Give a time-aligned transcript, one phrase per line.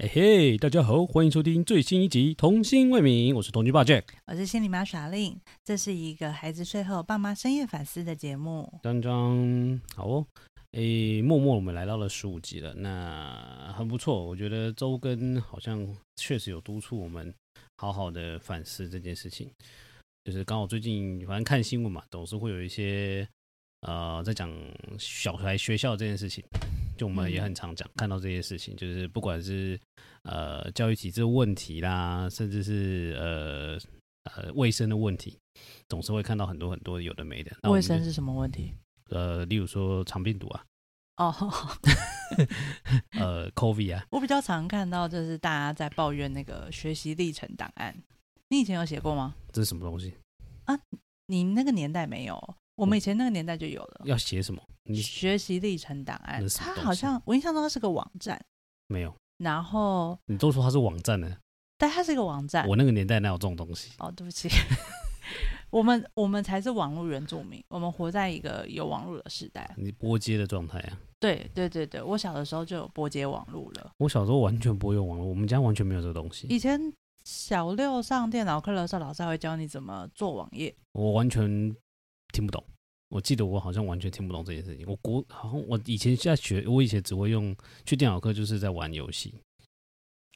[0.00, 8.72] 哎嘿，大家好，欢迎收听最新一集《童心未泯》，我是童军爸 Jack，我是心理妈耍令，这是一个孩子睡后爸妈深夜反思的节目。
[8.84, 10.26] 张张，好哦，
[10.70, 15.84] 哎，默默我们来到了十五集了，那很不错，我觉得周更好像
[16.14, 17.34] 确实有督促我们
[17.78, 19.50] 好好的反思这件事情，
[20.22, 23.28] 就是刚好最近反正看新闻嘛，总是会有一些
[23.80, 24.48] 呃在讲
[24.96, 26.44] 小孩学校这件事情。
[26.98, 29.80] 就我们也很常讲，看到这些事情，就是不管是
[30.24, 33.78] 呃教育体制的问题啦，甚至是呃
[34.24, 35.38] 呃卫生的问题，
[35.88, 37.56] 总是会看到很多很多有的没的。
[37.70, 38.74] 卫生是什么问题？
[39.10, 40.64] 呃，例如说肠病毒啊，
[41.16, 41.34] 哦，
[43.18, 44.04] 呃，COVID 啊。
[44.10, 47.96] 我比较常看到就是大家在抱怨那个学习历程档案，
[48.48, 49.34] 你以前有写过吗？
[49.52, 50.12] 这是什么东西
[50.64, 50.78] 啊？
[51.28, 52.54] 你那个年代没有？
[52.78, 54.02] 我们以前那个年代就有了。
[54.04, 54.62] 要写什么？
[54.84, 56.46] 你学习历程档案。
[56.56, 58.40] 它好像我印象中它是个网站。
[58.86, 59.12] 没有。
[59.38, 61.36] 然后你都说它是网站呢？
[61.76, 62.68] 但它是一个网站。
[62.68, 63.90] 我那个年代哪有这种东西？
[63.98, 64.48] 哦，对不起。
[65.70, 69.74] 我们我们才是网络原住民，我们活在一个有网络的时代。
[69.76, 70.98] 你拨接的状态啊？
[71.18, 73.90] 对对对对，我小的时候就有拨接网络了。
[73.98, 76.46] 我小时候完全不会用网络，我们家完全没有这个东西。
[76.46, 76.80] 以前
[77.24, 80.72] 小六上电脑课的时候，老师还会教你怎么做网页。
[80.92, 81.74] 我完全。
[82.38, 82.62] 听不懂，
[83.08, 84.86] 我记得我好像完全听不懂这件事情。
[84.86, 87.52] 我国好像我以前在学，我以前只会用
[87.84, 89.34] 去电脑课，就是在玩游戏。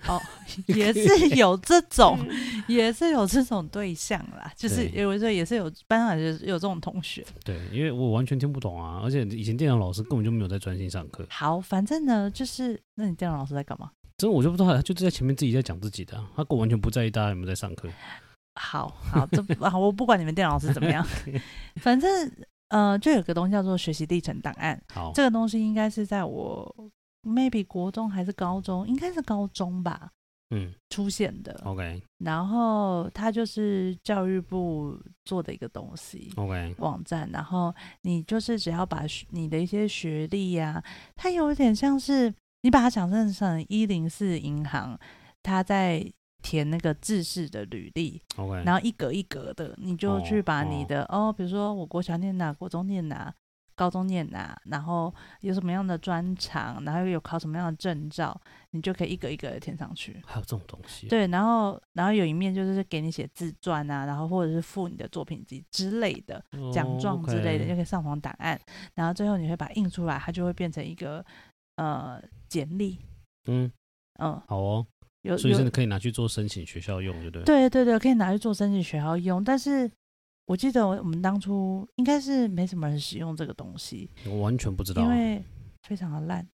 [0.08, 0.20] 哦，
[0.67, 2.19] 也是有这种，
[2.67, 7.25] 也是有这种对象啦，就是因为说也是有班上有有这种同学。
[7.45, 11.25] 对，因为我完全听不懂啊，而且以前电脑老师根本就没有在专心上课。
[11.30, 13.92] 好，反正呢，就是那你电脑老师在干嘛？
[14.19, 17.89] 真的我就不知道，他就是在前面自己在讲自己的，他完全不在意大家有没有在上课。
[18.55, 21.05] 好好，这啊，我不管你们电脑是怎么样，
[21.81, 22.31] 反正
[22.69, 24.81] 呃，就有个东西叫做学习历程档案。
[24.92, 26.75] 好，这个东西应该是在我
[27.23, 30.11] maybe 国中还是高中，应该是高中吧，
[30.50, 31.58] 嗯，出现的。
[31.64, 37.29] OK，然后它就是教育部做的一个东西，OK，网站。
[37.33, 40.85] 然后你就是只要把你的一些学历呀、啊，
[41.17, 44.98] 它有点像是你把它想象成一零四银行，
[45.42, 46.12] 它在。
[46.42, 48.20] 填那个制式的履历.
[48.64, 53.33] 然后一格一格的，你就去把你的哦，哦，比如说我国小念哪，国中念哪，
[53.75, 58.39] 高中念哪，然后有什么样的专长，然后有考什么样的证照，
[58.70, 60.20] 你就可以一格一格的填上去。
[60.27, 61.08] 还有这种东西？
[61.08, 68.61] 对，然后然后有一面就是给你写自传啊，然后或者是附你的作品集之类的奖状之类的，就可以上传档案，
[68.95, 71.24] 然后最后你会把它印出来，它就会变成一个
[71.77, 72.98] 呃简历。
[73.47, 73.70] 嗯
[74.19, 74.86] 嗯，好哦。
[75.23, 77.45] 有，所以真的可以拿去做申请学校用，对不对？
[77.45, 79.43] 对对对，可以拿去做申请学校用。
[79.43, 79.91] 但是
[80.47, 85.43] 我记得我们当初应该是没什么人使用这个东西，我完全不知道，因为
[85.83, 86.47] 非常的烂。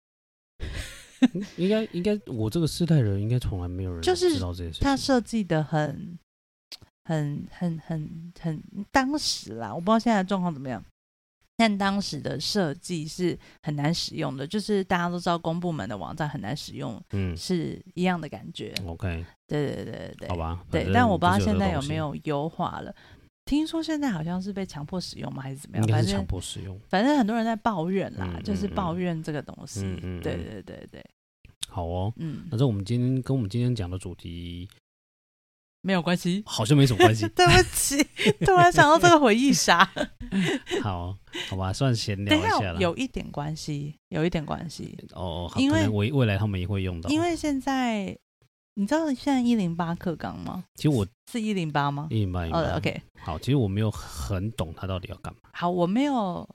[1.57, 4.83] 应该应该，我这个世代人应该从来没有人就是知道这些事情。
[4.83, 6.19] 它设计的很
[7.05, 8.61] 很很很很
[8.91, 10.83] 当时啦，我不知道现在的状况怎么样。
[11.57, 18.71] 但当时的设计是很难使用的，就是大家都知道公部门的网站很难使用，嗯，是一样的感觉。
[18.85, 22.95] OK，对对对对，好吧，对，但我不知道现在有没有优化了。
[23.45, 25.41] 听说现在好像是被强迫使用吗？
[25.41, 25.87] 还是怎么样？
[25.87, 26.79] 应该是强迫使用。
[26.89, 29.81] 反正很多人在抱怨啦，嗯、就是抱怨这个东西。
[29.83, 31.03] 嗯嗯，对对对对。
[31.67, 34.69] 好哦，嗯，那这我们今天跟我们今天讲的主题。
[35.87, 37.25] 没有关系，好像没什么关系。
[37.33, 38.03] 对不起，
[38.45, 39.89] 突然想到这个回忆杀。
[40.83, 41.15] 好，
[41.47, 42.79] 好吧，算闲聊一下了。
[42.81, 44.97] 有一点关系，有一点关系。
[45.13, 47.09] 哦，因为未未来他们也会用到。
[47.09, 48.17] 因为现在
[48.73, 50.65] 你知道现在一零八课纲吗？
[50.75, 52.07] 其实我是一零八吗？
[52.09, 52.41] 一零八。
[52.47, 53.01] 哦，OK。
[53.21, 55.39] 好，其实我没有很懂他到底要干嘛。
[55.53, 56.45] 好，我没有。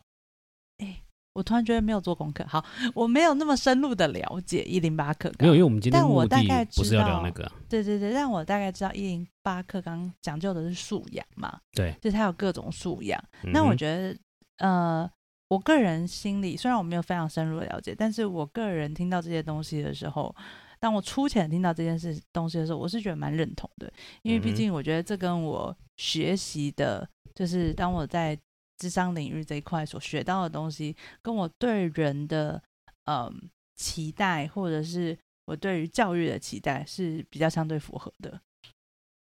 [1.35, 2.63] 我突然觉得没有做功课，好，
[2.95, 5.39] 我没有那么深入的了解一零八课纲。
[5.41, 7.53] 没有，因为我们今天但我大概知道不是要聊那个、啊。
[7.69, 11.59] 对对对，但我大概知道一零八课纲讲究的是素养嘛。
[11.73, 13.19] 对，就是它有各种素养。
[13.45, 14.19] 那、嗯、我觉得，
[14.59, 15.11] 呃，
[15.49, 20.35] 我个人心里虽然我没有非常深入的了解，但是我个人听到这些东西的时候，
[20.79, 23.91] 当我粗浅听到这件事东西的时候，我是觉得蛮认同的，
[24.21, 28.39] 因为毕竟我觉得这跟我学习的，就是当我在。
[28.83, 32.61] 咨商领域这一块所学到的东西，跟我对人的
[33.05, 38.41] 嗯期待，或者是我对于教育的期待是比较相对符合的。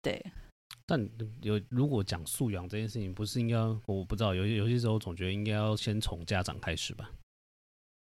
[0.01, 0.23] 对，
[0.85, 1.09] 但
[1.41, 7.11] 有如果讲素养这件事情，不是应该我不知道，有有些时候总觉得应该要先从家长开始吧？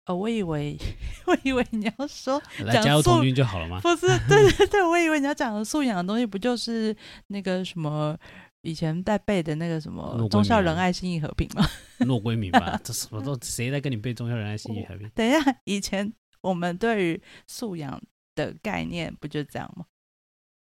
[0.08, 0.76] 哦，我以为
[1.28, 3.80] 我以为你要说来加入童军就好了吗？
[3.82, 6.96] 不是，对对对，我以为你要讲的素养的东西，不就是
[7.28, 8.18] 那个什么？
[8.62, 11.66] 以前在背的那个什么“忠孝仁爱信义和平”吗？
[12.06, 15.10] 诺归明吧，这什么都谁在跟你背“忠孝仁爱信义和平”？
[15.16, 16.12] 等一下，以前
[16.42, 18.02] 我们对于素养
[18.36, 19.86] 的概念不就这样吗？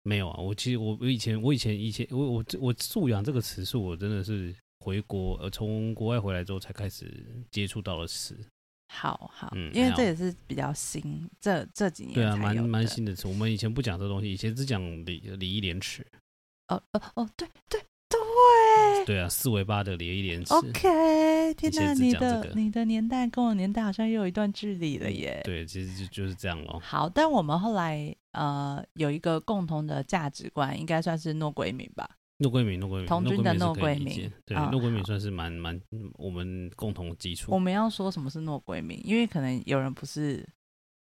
[0.02, 8.38] 没有啊，我其实我我以前我以前以前我我我素养这个词是我真的是回国呃从国外回来之后才开始接触到的词。
[8.90, 13.28] 好好，嗯，因为这也是比较新，这这几年对啊，蛮蛮新的词。
[13.28, 16.06] 我们以前不讲这东西，以前只讲礼礼义廉耻。
[16.68, 20.54] 哦哦哦，对对对，对啊，四维八的礼义廉耻。
[20.54, 25.40] OK，天哪，你的你的年代跟我年代好像又有一段距离了耶。
[25.44, 26.80] 对，其实就就是这样咯。
[26.82, 32.08] 好，但我们后来呃有一个共同的价值观，应该算是诺归民吧。
[32.40, 35.80] 诺归民，诺归民，童军的诺归民，对，诺归民算是蛮蛮
[36.14, 37.50] 我们共同基础。
[37.52, 40.46] 我们要说什么是诺归民，因为可能有人不是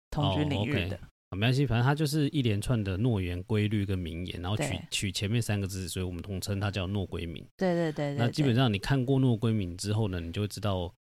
[0.10, 1.00] 同军领域的，
[1.38, 7.46] 没关系，反正它就是一连串的诺言、规律跟名言，然后取取前面三个字，所以我们统称它叫诺规名。
[7.58, 8.18] 对对对对。
[8.18, 10.94] 那基本上你看过诺规名之后呢，你就会知道，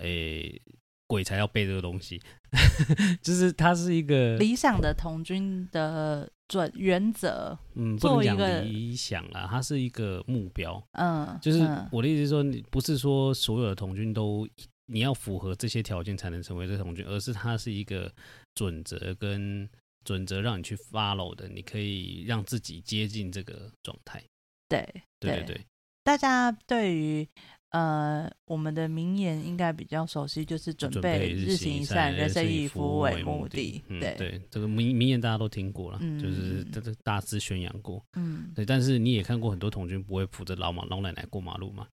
[0.00, 0.60] 诶。
[1.08, 2.20] 鬼才要背这个东西，
[3.22, 7.56] 就是它是一个理想的童军的准原则。
[7.76, 10.84] 嗯，不能讲理想啊，它是一个目标。
[10.94, 11.60] 嗯，就是
[11.92, 14.48] 我的意思是说，你不是说所有的童军都
[14.86, 18.12] 你要符合这些条件才能成为这童军，而是它是一个
[18.56, 19.70] 准则跟
[20.04, 24.20] 准则让你去 follow 的，你可以让自己接近这个状态。
[24.68, 24.84] 对，
[25.20, 25.66] 对对对，
[26.02, 27.28] 大家对于。
[27.70, 33.82] 呃，我们的名言应该比较熟悉，就是准备日行一善，人生以服务为目的。
[33.88, 38.02] 嗯、对对，这个名名言大家都听过了，嗯、就是这这大肆宣扬过。
[38.14, 38.64] 嗯，对。
[38.64, 41.86] 但是你也看过很多童军不会扶着老马老奶奶过马路吗？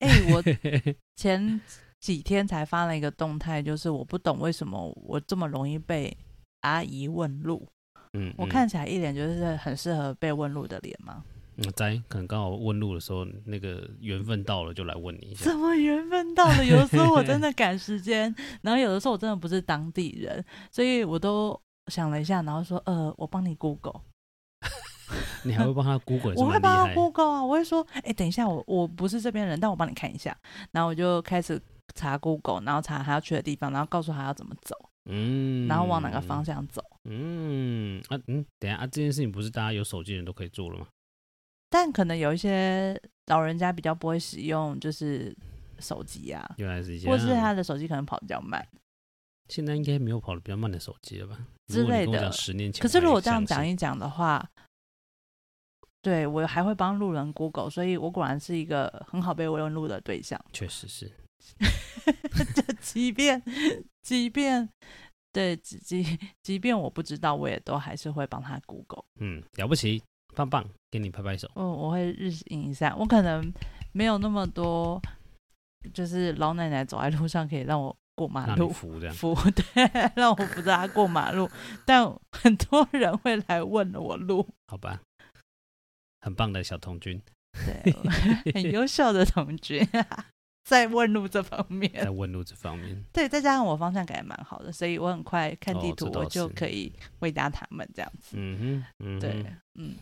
[0.00, 0.42] 哎、欸，我
[1.16, 1.60] 前
[2.00, 6.16] 几天才发了一个动态，就是我不懂为什么我这么容易被
[6.62, 7.68] 阿姨问路。
[8.14, 11.22] 嗯，嗯，我看起来一脸就是很适合被问路的脸吗？
[11.56, 15.44] 嗯，在可能刚好问路的时候，那个缘分到了，就来问你一下。
[15.44, 16.64] 怎么缘分到了？
[16.64, 24.00] 有的时候我真的 赶时间，然后有的时候我真的不是当地人，所以我都想了一下，然后说，呃，我帮你 Google。
[25.44, 26.34] 你还会帮他 Google？
[26.40, 30.36] 我会帮他 Google 啊，我会说，哎、欸，等一下，我我不是这边人，但我帮你看一下。
[30.72, 31.60] 然后我就开始
[31.94, 34.74] 查 Google，然后查他要去的地方，然后告诉他要怎么走，
[35.10, 40.86] 嗯，然后往哪个方向走，嗯啊嗯，等下啊，这件事情不是大家有手机的人都可以做了吗？
[41.68, 45.34] 但可能有一些老人家比较不会使用，就是
[45.78, 48.66] 手机啊，原来是这样，或是他的手机可能跑得比较慢。
[49.48, 51.38] 现在应该没有跑的比较慢的手机了吧？
[51.66, 52.30] 之类的。
[52.32, 54.48] 十年前，可是如果这样讲一讲的话，
[56.02, 60.40] 对我还会帮路人 Google，所以我果然是一个很好被问路的对象。
[60.52, 61.10] 确实是。
[62.54, 63.42] 就即便
[64.02, 64.68] 即便
[65.32, 69.04] 对即即便我不知道，我也都还是会帮他 Google。
[69.20, 70.02] 嗯，了不起。
[70.36, 71.50] 棒棒，给你拍拍手。
[71.56, 72.96] 嗯，我会日行一善。
[72.96, 73.52] 我可能
[73.92, 75.02] 没有那么多，
[75.92, 79.64] 就是老奶奶走在路上可以让我过马路，扶， 对，
[80.14, 81.50] 让我扶着她过马路。
[81.84, 85.00] 但很多人会来问我路，好吧？
[86.20, 87.20] 很棒的小童军，
[87.66, 87.92] 对，
[88.54, 89.84] 很优秀的童军，
[90.64, 98.36] 在问路这方面，在问路这方面，对，再加上我方向感也蛮好的，所以我很快看地图，我就可以回答他们这样子。
[98.38, 99.94] 嗯哼，嗯哼，对，嗯。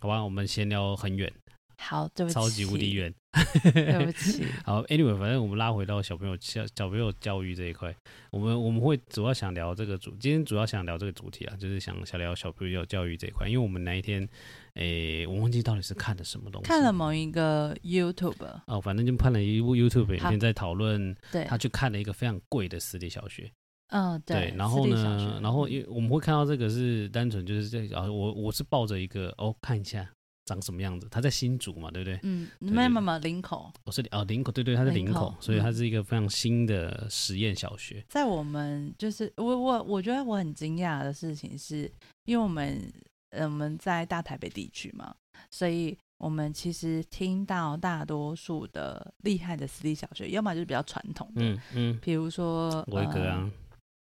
[0.00, 1.30] 好吧，我们闲聊很远，
[1.76, 3.14] 好，对不起，超级无敌远，
[3.72, 4.44] 对不起。
[4.64, 7.94] 好，Anyway，反正我们拉回到小朋友小小朋友教育这一块，
[8.32, 14.28] 我们我们会主要想聊这个主，今天主要想聊这个主题啊，就是想想聊小朋友教育这一块，因为我们那一天，
[14.74, 18.34] 诶、欸，我忘记到底是看的什么东西，看了某一个 YouTube，
[18.66, 23.50] 哦，反正就看了一部 YouTube 影片，在讨论，对，他去看了一个非常贵的私立小学。
[23.90, 30.08] 嗯，对，对，然后呢，然后因为我们会看到这个是单纯就是这，啊，我我是抱着一个哦，看一下
[30.50, 32.18] 长什么样子，他在新竹嘛，对不对？
[32.24, 38.04] 嗯，没有没有林口，我是哦林口，对对，他在林口，所以他是一个非常新的实验小学。
[38.08, 41.90] 在我们就是我我我觉得我很惊讶的事情是，
[42.24, 42.92] 因为我们
[43.30, 45.14] 呃我们在大台北地区嘛，
[45.52, 53.48] 所以我们其实听到大多数的厉害的私立小学，要么就是比较传统的，嗯嗯，比如说维格啊。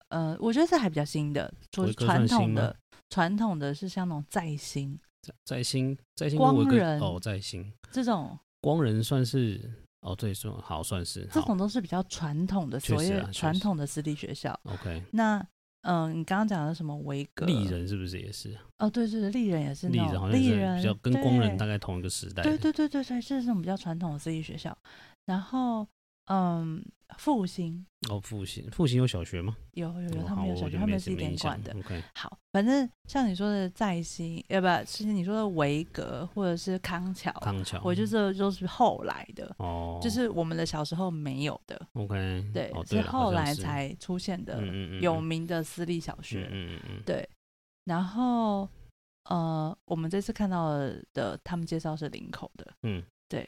[0.09, 2.77] 呃，我觉得这还比较新的，说传统的
[3.09, 9.59] 传统的是像那种在新，在在新在新光人哦，在新这种光人算是
[10.01, 14.59] 哦，对，算好算是这种都是比较传统的，所谓传统的私立学校。
[14.65, 15.39] OK，那
[15.83, 18.55] 嗯、呃，你刚刚讲的什么维格丽人是不是也是？
[18.79, 19.99] 哦，对对对，丽人也是丽
[20.49, 22.43] 人比较跟光人大概同一个时代。
[22.43, 24.77] 对对对对对，这是这种比较传统的私立学校。
[25.25, 25.87] 然后。
[26.33, 26.83] 嗯，
[27.19, 29.55] 复兴哦，复兴，复兴有小学吗？
[29.73, 31.77] 有有有，他们有小学，他们是一点管的。
[31.77, 41.87] OK，好，反正像你说的在新，要不其实你说的维格或者是康桥，康桥，我觉得这都是后来的哦，就是我们的小时候没有的。
[41.93, 44.65] OK，对，是后来才出现的
[45.03, 46.49] 有名的私立小学。
[46.51, 47.29] 嗯嗯嗯，对。
[47.85, 48.67] 然后
[49.25, 50.71] 呃，我们这次看到
[51.13, 52.73] 的，他们介绍是林口的。
[52.85, 53.47] 嗯，对，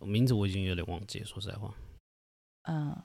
[0.00, 1.72] 名字我已经有点忘记，说实在话。
[2.64, 2.96] 嗯，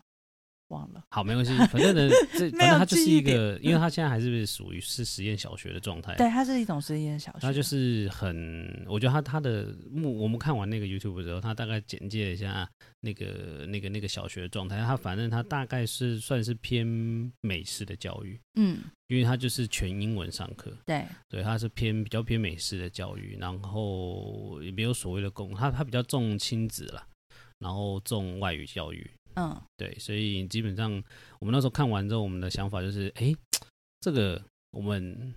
[0.70, 1.04] 忘了。
[1.10, 6.16] 好，没关系，反正呢， 这反正它就是一个，因为它现在还是属于是实验小学的状态。
[6.16, 7.40] 对，它是一种实验小学。
[7.42, 14.78] 它就是很，我觉得它它的目，我们看完那个 YouTube 之后，它大概简介了一下那个那个那个小学的状态。
[14.78, 16.86] 它反正它大概是算是偏
[17.42, 20.72] 美式的教育，嗯，因为它就是全英文上课。
[20.86, 27.08] 对，对，它是偏比较偏美式的教育，然后也没有所谓的公，它它比较重亲子啦，
[27.58, 29.10] 然后重外语教育。
[29.36, 30.92] 嗯，对，所以基本上
[31.40, 33.34] 我们那时候看完之后，我们的想法就是，哎，
[34.02, 35.34] 这个我们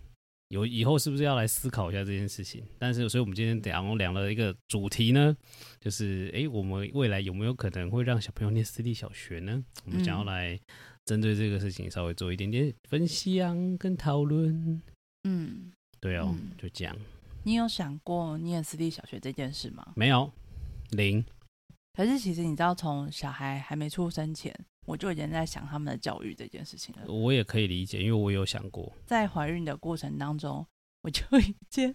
[0.49, 2.65] 有以后是不是要来思考一下这件事情？
[2.79, 5.37] 但是，所以我们今天讲讲了一个主题呢，
[5.81, 9.65] 就是，哎，我们未来有没有可能会让小朋友念私立小学呢？
[9.85, 10.59] 我们想要来
[11.05, 14.83] 针对这个事情稍微做一点点分析啊，跟讨论。
[15.25, 16.97] 嗯，对哦，嗯、就这样。
[17.45, 19.93] 你有想过念私立小学这件事吗？
[19.97, 20.33] 没有，
[20.91, 21.25] 零。
[21.95, 24.55] 可是其实你知道，从小孩还没出生前，
[24.87, 27.13] 我就已经在想他们的教育这件事情了。
[27.13, 30.67] 我也可以理解，因为我有想过，在怀孕的过程当中，
[31.03, 31.95] 我就已经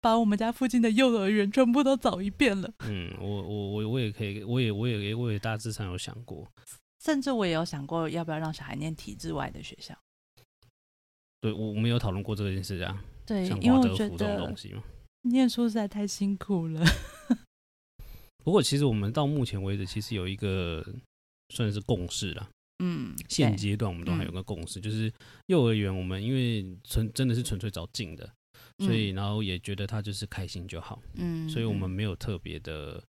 [0.00, 2.72] 把我们家附近的幼儿园全部都找一遍了。
[2.88, 6.48] 嗯，我我我我也可以，我也我也我也大致上有想过，
[7.04, 9.92] 甚至我也有想过要不要让小孩念体制外的学校。
[11.40, 13.02] 对，我我们有讨论过这件事啊。
[13.26, 14.54] 对，像因为我觉得
[15.22, 16.84] 念书实在太辛苦了。
[18.44, 20.84] 不过，其实我们到目前为止，其实有一个
[21.50, 22.48] 算是共识了。
[22.84, 25.12] 嗯，现阶段我们都还有个共识，嗯、就是
[25.46, 28.28] 幼儿园我们因为纯真的是纯粹找近的，
[28.78, 31.00] 嗯、所以然后也觉得他就是开心就好。
[31.14, 33.00] 嗯，所以我们没有特别的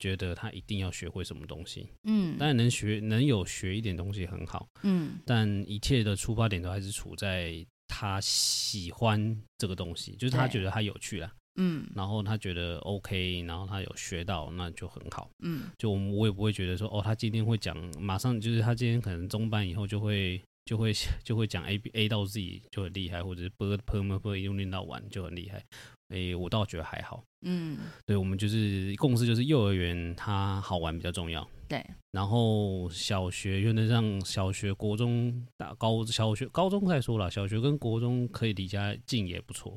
[0.00, 1.88] 觉得他一定要学会什么东西。
[2.02, 4.68] 嗯，当然能学能有学一点东西很好。
[4.82, 11.32] 嗯，但一切的出发点都还是处在他喜欢这个东西，就是他觉得他有趣啦。
[11.56, 15.30] 嗯，然后他觉得 OK，然后他有学到，那就很好。
[15.40, 20.92] 嗯，就我们我也不会觉得说，哦，他今天会讲，马上就是他今天可能中班以后就会就会
[21.24, 25.64] 就会讲 A B A 到 Z 就很厉害，或者是 B P M P 一路念到完就很厉害。
[26.10, 27.24] 诶，我倒觉得还好。
[27.42, 31.46] 嗯，对，我们就是共识，就是幼儿园它好玩比较重要。
[31.68, 39.76] 对，然后小学原则上小学、国中、大高小学、高中再说了，小学跟国中可以离家近也不错。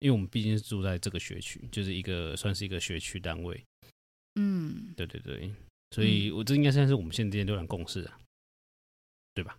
[0.00, 3.64] 因为我们毕竟是住在这个学区，就是一个算是一个学区单位。
[4.34, 5.54] 嗯，对对对，
[5.90, 8.18] 所以我这应该算是我们现在之间浏览共识啊，
[9.34, 9.56] 对吧？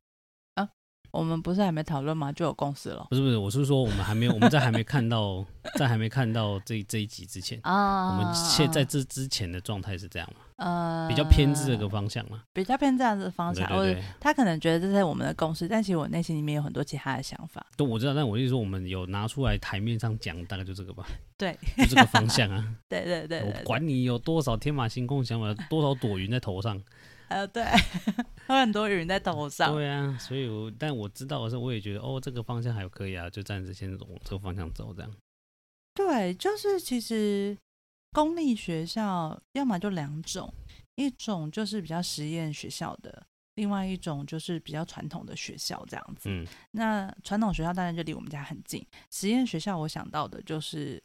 [0.55, 0.69] 啊
[1.11, 2.31] 我们不是还没讨论吗？
[2.31, 3.05] 就有共识了。
[3.09, 5.45] 不是不是，我是说我们还没有，我们在还没看到，
[5.77, 10.41] 在还没看到这这一集之前啊，我们现在这之前的状态是这样吗？
[10.61, 13.67] 呃，比较偏这个方向嘛，比较偏这样子的方向。
[13.67, 17.65] 对他可能觉得这是我们的共识，但其实我内心里面有很多其他的想法。
[17.75, 21.03] 对，我知道，但我意思说，我们有拿出来台面上讲，大概就这个吧。
[21.35, 22.75] 对，就这个方向啊。
[22.87, 26.79] 对对对，对，对，我管你有多少天马行空想法，多少朵云在头上。
[27.29, 27.63] 呃，对，
[28.49, 29.73] 有很多云在头上。
[29.73, 35.11] 对啊，所以我，但我知道的时候，我也觉得，哦，这个方向还可以啊，就暂时先往这个方向走，这样。
[35.95, 37.57] 对，就是其实
[38.11, 40.53] 公立学校要么就两种，
[40.95, 43.25] 一种就是比较实验学校的，
[43.55, 46.29] 另外一种就是比较传统的学校这样子。
[46.29, 51.01] 嗯，那传统学校当然就离我们家很近，实验学校我想到的就是，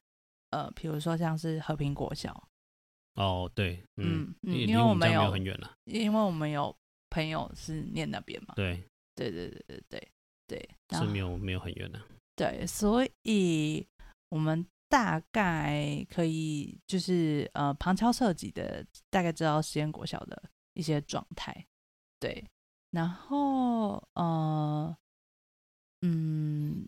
[0.50, 2.48] 呃，比如说像是和平国校。
[3.14, 6.76] 哦，对，嗯，嗯，因为我们有很远了，因为我们有
[7.08, 8.82] 朋友是念那边嘛，对，
[9.14, 10.10] 对对对对对
[10.46, 11.98] 对，是没有没有很远的，
[12.34, 13.86] 对，所以
[14.28, 20.42] 我们大概可以就是呃旁敲侧击的大概知道实验国小的
[20.74, 21.66] 一些状态，
[22.20, 22.44] 对，
[22.90, 24.96] 然后呃
[26.02, 26.86] 嗯，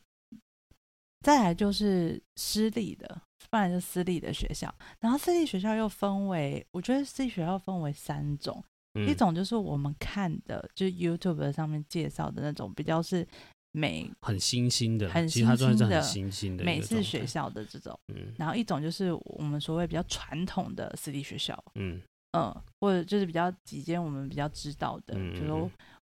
[1.21, 3.23] 再来就是私立的。
[3.51, 8.63] 不然就私立的学校，然后私立学校又分为，我觉得私立学校分为三种，
[8.93, 13.27] 嗯、一种就是我们看的，就是 YouTube 上面介绍的那种，比较是
[13.73, 22.01] 美很新兴的，很新兴的新兴的美式学校的这种，嗯，然后一种就是我们所谓比较传统的私立学校，嗯。
[22.33, 25.69] 嗯，或者就是比较几间我们比较知道的，嗯、比如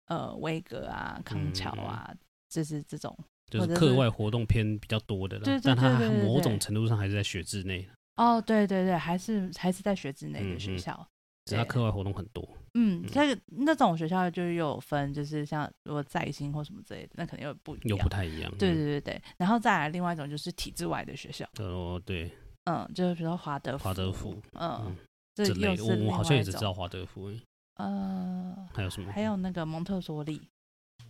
[0.07, 2.19] 呃威格啊、康桥啊，嗯、
[2.49, 3.19] 就是这种。
[3.51, 7.87] 就是课外活动偏比较多的对但它某种程度上还是在学制内。
[8.15, 11.05] 哦，对对对，还是还是在学制内的学校。
[11.45, 12.47] 其他课外活动很多。
[12.75, 18.51] 嗯，这个那种学校就是有分，就是像如果在新或什么之类的，那肯定又不一样，又不太一样。
[18.59, 21.47] 对对对对，然后再来另外一种就是体制外的学校。
[21.59, 22.31] 哦，对，
[22.65, 24.97] 嗯，就是比如说华德福，华德福，嗯，
[25.35, 27.31] 这类的，我我好像也只知道华德福。
[27.77, 29.13] 呃，还有什么？
[29.13, 30.41] 还有那个蒙特梭利。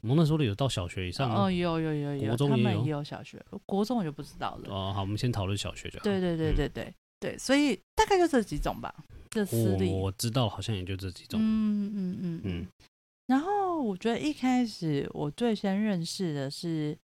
[0.00, 4.68] 蒙特梭利有到小学以上哦，有有有有，国中也有小学，国中我就不知道了。
[4.68, 6.04] 哦，好，我们先讨论小学就好。
[6.04, 8.94] 对对对对对对，所以大概就这几种吧。
[9.30, 11.40] 这私立我知道，好像也就这几种。
[11.42, 12.66] 嗯嗯嗯嗯。
[13.26, 16.96] 然后我觉得一开始我最先认识的是，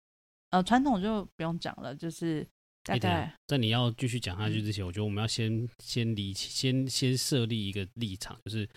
[0.51, 2.47] 呃，传统就不用讲了，就是
[2.85, 3.35] 大概。
[3.47, 8.69] 在你要继续讲下去之前，我觉得我们要先先理先先设立一个立场，就是。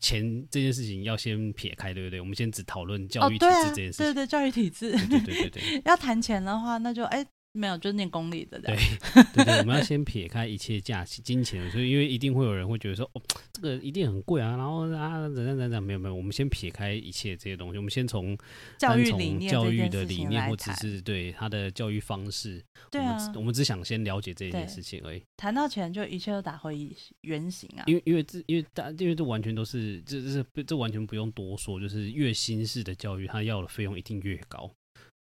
[0.00, 2.20] 钱这件事情要先撇开，对不对？
[2.20, 4.06] 我们先只讨论教育体制这件事情。
[4.06, 4.90] 对对，教育体制。
[4.90, 5.82] 对对对对对。
[5.86, 7.24] 要谈钱的话，那就哎。
[7.56, 8.58] 没有，就是念公立的。
[8.60, 8.76] 对
[9.32, 18.36] 对对，我们要先撇开一切价钱、金钱，所以因为一定会有人会觉得说，哦，这个一定很贵啊，然后啊，等等等等，没有没有，我们先撇开一切这些东西，我们先从
[18.76, 25.22] 教育理念、教育的理念，或只是对他的教育方式，对啊，我们，我们只想先了解这件事情而已。
[25.36, 34.68] 谈到钱，就一切都打回原形啊，因为因为这因为大因为这完全都是这这是这完全不用多说，就是越新式的教育，他要的费用一定越高。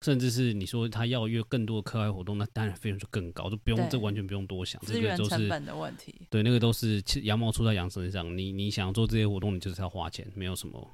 [0.03, 6.15] 甚至是你说他要约更多的课外活动，那当然费用就更高，就不用这完全不用多想，资源成本的问题。
[6.31, 8.37] 对，那个都是羊毛出在羊身上。
[8.39, 10.89] 你你想做这些活动，你就是要花钱，没有什么，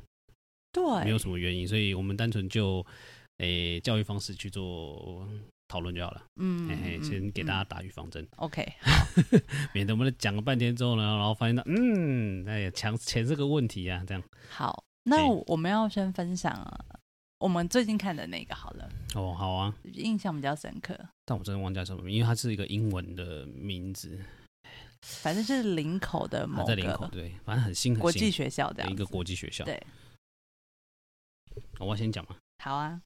[0.72, 1.68] 对，没有什么原因。
[1.68, 2.84] 所以我们单纯就
[3.38, 5.28] 诶、欸、教育方式去做
[5.68, 6.22] 讨论就好了。
[6.36, 8.26] 嗯，嘿嘿，先给大家打预防针。
[8.36, 8.66] OK，
[9.74, 14.22] 免得我们讲了半天之后呢，然后发现到嗯，那也强钱是个问题啊，这样。
[14.48, 16.80] 好，那我们要先分享啊。
[17.44, 20.98] 我们最近看的那个好了哦，好啊，印象比较深刻。
[21.26, 24.18] 但我真的忘记叫什么名，因为它是一个英文的名字，
[25.02, 29.62] 反正就是林口的某个，在林口对，反正很新很新国际学校的一个国际学校。
[29.66, 29.78] 对，
[31.80, 32.34] 我要先讲嘛。
[32.62, 32.98] 好啊。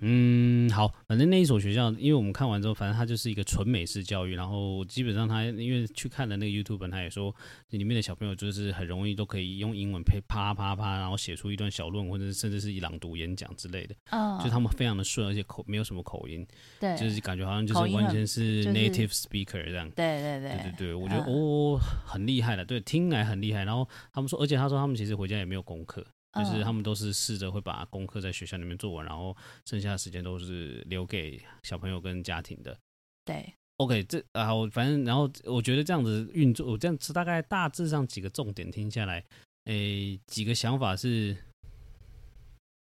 [0.00, 7.34] 嗯，好，反正那一所学校，因为我们看完之后，反正它就是一个纯美式教育，然后基本上他因为去看了那个 YouTube，他也说
[7.70, 16.46] 里面的小朋友就是很容易都可以用英文配啪啪啪，然后写出一段小论，或者甚至是一朗读演讲之类的，嗯，就他们非常的顺，而且口没有什么口音，
[16.80, 26.04] 对，就是感觉好像就是完全是 native speaker 这样，对对对，对对对，我觉得哦很厉害的，对，听来很厉害，然后他们说，而且他说他们其实回家也没有功课。
[26.36, 32.76] 就是他们都是试着会把功课在学校里面做完，然后剩下的时间都是留给小朋友跟家庭的。
[33.24, 39.24] 对，OK，这啊，我反正然后我觉得这样子运作，我这样子大概大致上几个重点听下来，
[39.64, 41.36] 诶，几个想法是，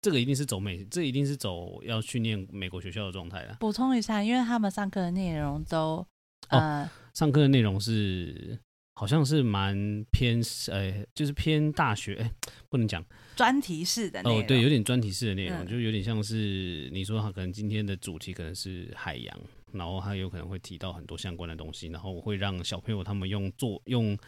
[0.03, 3.57] 这个一定是走美，这一定是走要去念美国学校的状态了。
[3.61, 6.07] 补充一下，因为他们上课的内容都，
[6.49, 8.59] 呃，哦、上课的内容是。
[8.99, 12.29] 好像是蛮偏，呃，就是偏大学，哎，
[12.69, 13.05] 不能讲
[13.37, 19.41] 专题式的哦，对，有点专题式的内容，就有点像是你说他可能今天的主题可能是海洋，
[19.73, 24.19] 然后他有可能会提到很多相关的东西，然后我会让小朋友他们用做用。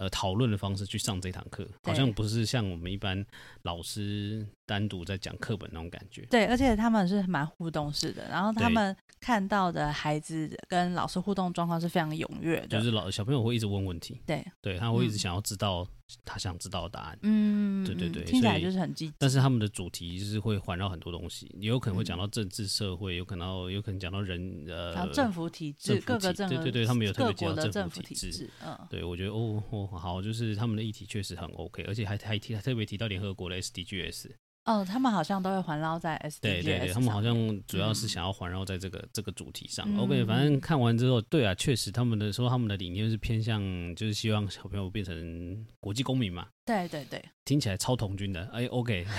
[0.00, 3.22] 呃，讨论的方式去上这堂课，好像不是像我们一般
[3.64, 6.22] 老师单独在讲课本那种感觉。
[6.30, 15.86] 对，而且他们是蛮互动式的，然后他们看到的孩子跟老师互动状况是非常踊跃的，就是老小朋友会一直问问题，对，对，他会一直想要知道。
[16.24, 19.14] 他想知道的答案，嗯，对对对，听起来就是很积极。
[19.18, 34.30] 但是他们的主题就是会环绕很多东西，也有可能会讲到政治社会，有可能有可能讲到人呃，政府体制，各个政对对对，他们有特别讲到政府体制，嗯，对我觉得哦哦好，就是他们的议题确实很 OK，而且还还提还特别提到联合国的 SDGs。
[34.70, 37.34] 哦，他们好像都会环绕在 SDGs 对对对，他们好像
[37.66, 39.84] 主要是想要环绕在这个、嗯、这个主题上。
[39.98, 43.60] OK，反正看完之后，对啊，确实他们的说他们的理念是偏向，
[43.96, 46.46] 就是希望小朋友变成国际公民嘛。
[46.70, 48.48] 对对对，听起来超童军的。
[48.52, 49.06] 哎，OK。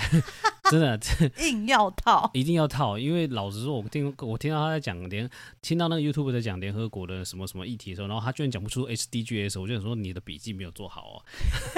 [0.70, 0.98] 真的，
[1.44, 5.28] 硬要套，一定要套，因为老实说，我听我听到他在讲联，
[5.60, 11.22] 听到那个 YouTube 在讲联合国的什么什么议题的时候，然后他居然讲不出 SDGs，我就想说你的笔记没有做好哦。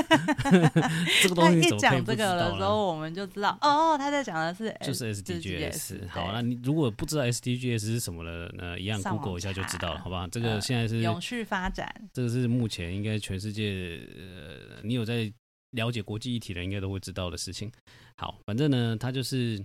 [1.23, 2.05] 这个东西怎么可以不知道？
[2.05, 6.09] 他一讲这个的时候，我们就知道哦，他在讲的是就是 SDGs。
[6.09, 10.29] 好，那你如果不知道 SDGs 是什么了，那一样 Google 一下就知道了，好吧？
[10.31, 15.33] 这个现在是永续发展，这个是目前应该全世界呃，你有在。
[15.75, 17.71] 了解国际议题的应该都会知道的事情。
[18.17, 19.63] 好，反正呢，他就是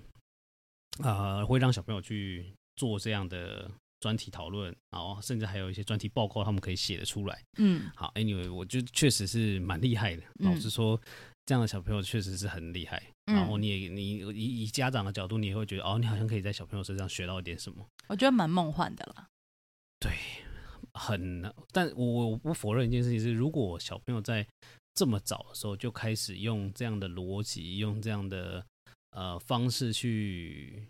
[1.04, 3.70] 呃，会让小朋友去做这样的
[4.00, 7.42] 专题讨论，然后甚至还有一些专题报告，他们可以写得出来。
[7.58, 10.24] 嗯，好，Anyway，我觉得确实是蛮厉害的。
[10.40, 11.00] 老实说，
[11.46, 13.02] 这样的小朋友确实是很厉害。
[13.26, 17.86] 然后你也你以以家长的角度，你也会觉得哦，你好像可以在小朋友身上学到一点什么。
[18.08, 19.28] 我觉得蛮梦幻的啦。
[20.00, 20.12] 对，
[20.94, 24.48] 很，但我我不否认一件事情是，如果小朋友在
[25.00, 28.66] 这么早的时候就开始用这样的逻辑，用这样的
[29.12, 30.90] 呃方式去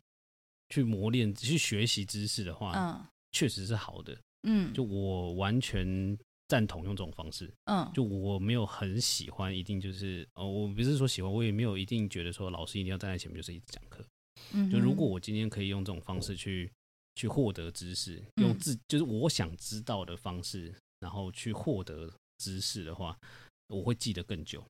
[0.69, 4.17] 去磨练、去学习知识的话，嗯，确实是好的。
[4.48, 6.17] 嗯，就我完全
[6.48, 7.54] 赞同用这种方式。
[7.65, 14.04] 嗯，就我没有很喜欢，一定就是哦，我不是说喜欢，我也没有一定觉得说老师一定要站在前面就是一直讲课。
[14.54, 16.72] 嗯，就如果我今天可以用这种方式去
[17.13, 23.15] 去获得知识，用自就是我想知道的方式，然后去获得知识的话，
[23.69, 24.62] 我会记得更久。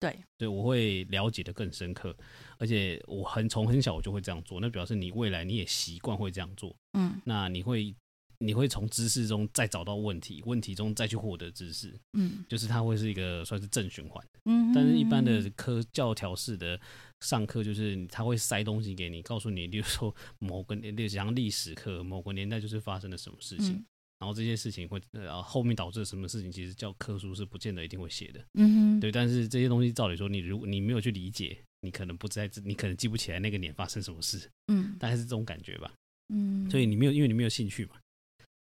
[0.00, 2.14] 对，对，我会了解的更深刻，
[2.58, 6.76] 而且我很从很小我就会这样做，那表示你未来你也习惯会这样做。
[6.92, 7.94] 嗯，那你会。
[8.38, 16.78] 你会从知识中再找到问题，问题中再去获得知识，嗯，就是它会是一个算是正循环，嗯，但是一般的科教条式的
[17.20, 23.86] 上课，就是他会塞东西给你，告诉你，例如说某个年，像历史课，某个年代就是发生了什么事情，嗯、
[24.18, 35.92] 然后这些事情会，然后后面导致什么事情，其实教科书是不见得一定会写的，嗯，对，但是这些东西照理说，你如果你没有去理解，你可能不在，你可能记不起来那个年发生什么事，嗯，大概是这种感觉吧，
[36.28, 37.96] 嗯，所以你没有，因为你没有兴趣嘛。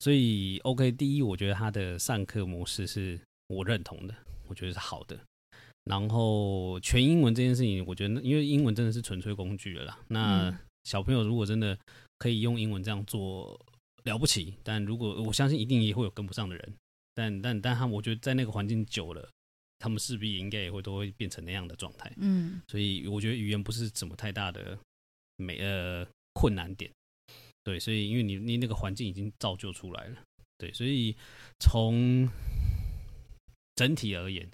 [0.00, 4.14] 所以，OK，第一，我觉得他的上课模式是我认同的，
[4.48, 5.18] 我觉得是好的。
[5.84, 9.98] 然后，全英文这件事情，我觉得，因为英文真的是纯粹工具了啦。
[10.08, 11.78] 那小朋友如果真的
[12.18, 13.58] 可以用英文这样做，
[14.04, 14.54] 了不起。
[14.62, 16.74] 但如果我相信，一定也会有跟不上的人。
[17.14, 19.28] 但但但他，我觉得在那个环境久了，
[19.78, 22.12] 他们势必应该也会都会变成那样的状态。
[22.16, 22.60] 嗯。
[22.68, 24.78] 所以，我觉得语言不是什么太大的
[25.36, 26.90] 没呃困难点。
[27.62, 30.16] 对，所以因为你你那个环境已经造就出来了，
[30.56, 31.14] 对，所以
[31.58, 32.26] 从
[33.74, 34.50] 整体而言，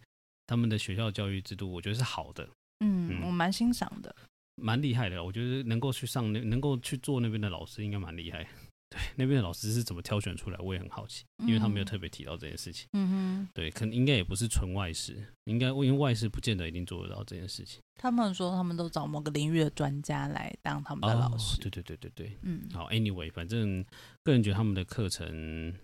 [0.46, 2.48] 他们的学校教育制度，我觉得是好的。
[2.80, 4.14] 嗯，嗯，我蛮欣赏的，
[4.56, 5.22] 蛮厉害的。
[5.22, 8.48] 我觉得能够去上那，能够去做那边的老师，应该蛮厉害。
[8.88, 10.58] 对， 那边的老师是怎么挑选出来？
[10.60, 12.88] 我也很好奇，因为他没有特别提到这件事情。
[12.92, 17.80] 嗯哼，对，可能应该也不是纯外事，应该因为外事不见得一定做得到这件事情。
[17.98, 21.56] 他们说他们都找某个领域的专家来当他们的老师。
[21.56, 23.84] 哦，对对对对对，嗯，好，Anyway，反正
[24.22, 25.74] 个人觉得他们的课程，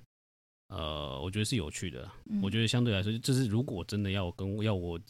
[0.68, 2.08] 呃，我觉得是有趣的。
[2.26, 5.00] 嗯，我觉得相对来说，就是如果真的要跟要我，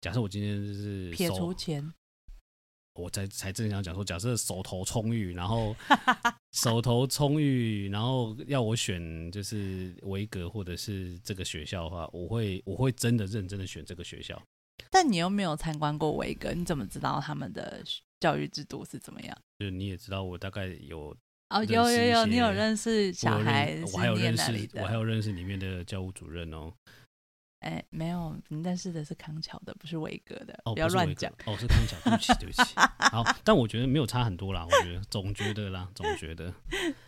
[0.00, 1.92] 假设我今天就是撇除钱。
[2.94, 5.74] 我才才正想讲说，假设手头充裕，然后
[6.52, 14.40] 手头充裕，然后要我选就是维格或者是这个学校的话，我会我会真的认真的选这个学校。
[14.90, 17.82] 但你又没有参观过维格，你怎么知道他们的
[18.20, 19.36] 教育制度是怎么样？
[19.58, 21.16] 就你也知道，我大概有
[21.50, 26.72] 哦，有有有，你有认识小孩，我还有认识，我还有认识里面的教务主任哦。
[27.64, 31.32] 哎，没有，你认识的是康桥的，不是维格的，哦、不要乱讲。
[31.46, 32.62] 哦，是康桥，对不起，对不起。
[33.10, 36.52] 好，但我觉得没有差很多啦，我觉得总觉得啦，总觉得。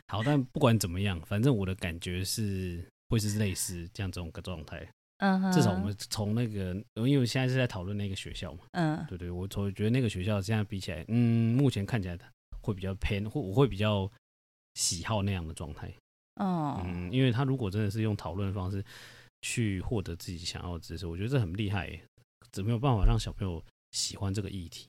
[0.08, 4.88] 好，但不管怎么样，反正我的感觉是会是类似这样这种个状态。
[5.18, 5.52] 嗯哼。
[5.52, 8.60] 至少我们从那个，因为现在是在讨论那个学校嘛。
[8.72, 9.04] 嗯。
[9.06, 12.18] 对对，我从觉得那个学校现在比起来，嗯，目前看起来
[12.62, 14.10] 会比较偏，或我会比较
[14.72, 15.92] 喜好那样的状态。
[16.36, 16.80] 哦。
[16.82, 18.82] 嗯，因为他如果真的是用讨论的方式。
[19.48, 22.04] 去获得自己想要的知识，我觉得这很厉害耶，
[22.50, 24.88] 怎么有办法让小朋友喜欢这个议题？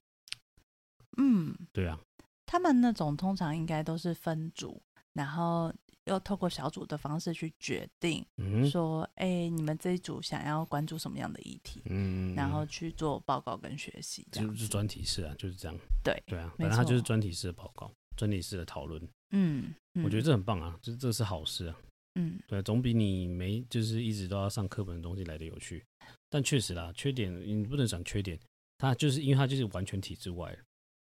[1.18, 2.00] 嗯，对啊，
[2.48, 4.82] 他们那种通常应该都是分组，
[5.14, 5.72] 然后
[6.06, 11.84] 又透过小组的方式去决定，嗯、说，哎、欸，你们这一组想要关注什么样的议题？
[11.86, 15.78] 嗯，然后去做报告跟学习，就是专题式啊，就是这样。
[16.04, 19.00] 对对啊，反正他就是专题式的报告，专题式的讨论。
[19.30, 19.72] 嗯，
[20.04, 21.78] 我觉得这很棒啊，这这是好事啊。
[22.20, 25.86] 嗯，对，总比你没就是一直都要上课本的东西来的有趣。
[26.30, 28.40] 但确实啦，缺点你不能讲缺点，
[28.80, 30.58] 它就是因为它就是完全体制外，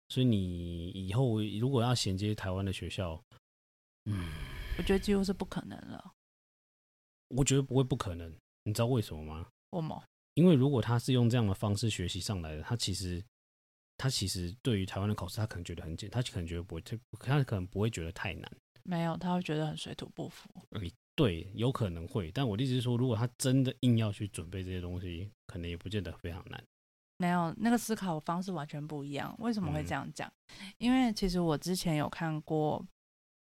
[0.09, 3.21] 所以你以后如果要衔接台湾的学校，
[4.05, 4.27] 嗯，
[4.77, 6.13] 我觉得几乎是不可能了。
[7.29, 9.47] 我觉得不会不可能，你知道为什么吗？
[9.69, 10.03] 为什么？
[10.33, 13.23] 因为如果他是用这样的方式学习上来的，他其实
[13.97, 18.51] 他其实对于台湾的考试，他可能觉得很简，他可能觉得不会，他他可能不会觉得太难。
[18.83, 20.49] 没有，他会觉得很水土不服。
[21.15, 26.63] 对，有可能会，但我的意思是说，如果他真的硬要去准备这些东西，可能也不见得非常难。
[27.17, 29.35] 没有，那个思考方式完全不一样。
[29.37, 30.27] 为什么会这样讲？
[30.47, 32.83] 嗯、因为其实我之前有看过，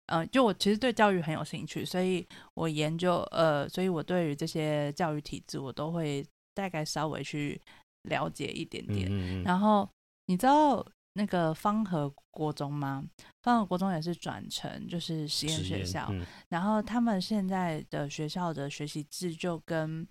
[0.08, 7.60] 呃，就我其实对教育很有兴趣，所以我研究，呃，所以我对于这些教育体制，我都会大概稍微去
[8.04, 9.08] 了解一点点。
[9.10, 9.90] 嗯嗯，然后
[10.26, 10.86] 你知道。
[11.18, 13.04] 那个方和国中吗？
[13.42, 20.02] 方和国中也是转成就是实验学校，嗯、然后他们现在的学校的学习制就跟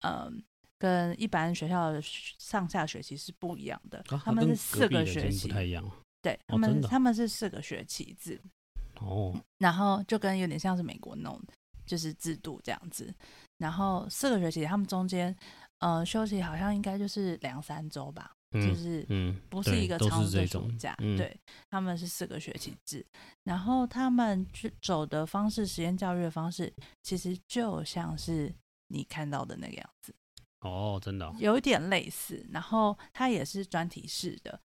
[0.00, 0.32] 嗯、呃、
[0.78, 5.82] 跟一般学校的上下学期是不一样的，啊、他们是四个学期，太一样
[6.20, 8.40] 对，他们、哦、他们是四个学期制。
[9.00, 11.40] 哦，然后就跟有点像是美国那种
[11.86, 13.10] 就是制度这样子，
[13.56, 15.34] 然后四个学期他们中间
[15.78, 23.06] 呃，休息好像应该就是两三周吧，嗯、就是嗯，不是一个长的暑假，对，对他们是四个学期制，
[23.44, 28.52] 然后他们去走的方式，实验教育的方式，其实就像是
[28.88, 30.14] 你看到的那个样子。
[30.60, 34.60] 哦，真的、哦，有一点类似，然后它也是专题式的。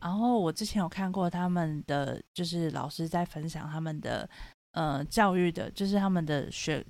[0.00, 4.28] 然后我之前有看过他们的，就是老师在分享他们的
[4.72, 6.84] 呃教育的，就是他们的学。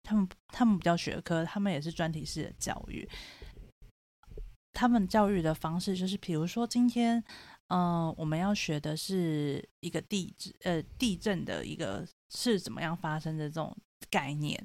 [0.00, 3.06] 他们他们比较学科，他们也是专题式的教育。
[4.78, 7.18] 他们教育的方式就是，比如说今天，
[7.66, 13.76] 嗯、呃，我们要学的是一个地质呃地震的一个是怎么样发生的这种
[14.08, 14.64] 概念。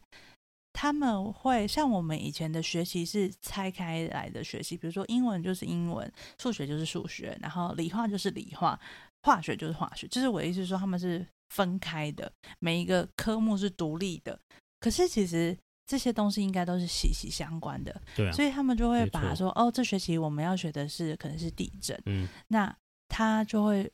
[0.71, 8.80] 他们会像我们以前的学习是拆开来的学习，比如说英文就是英文，数学就是数学，然后理化就是理化，
[9.23, 10.08] 化学就是化学。
[10.10, 14.39] 就是我的意思说，他们是分开的，每一个科目是独立的。
[14.80, 22.74] 可是其实这些东西应该都是息息相关的，对啊，所以他们就会把说哦，这学期我们要学的是可能是地震，嗯，那
[23.10, 23.91] 他就会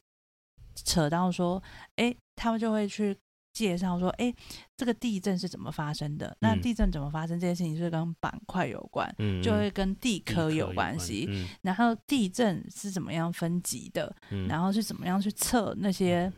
[0.76, 1.62] 扯到说，
[1.96, 3.18] 哎，他们就会去
[3.52, 4.32] 介绍说，哎，
[4.78, 6.38] 这个地震是怎么发生的？
[6.42, 7.40] 那地震怎么发生？
[7.40, 16.32] 这件事情是跟板块有关，嗯，就会跟地壳有关系，嗯，然后地震是怎么样分级的，嗯，然后是怎么样去测那些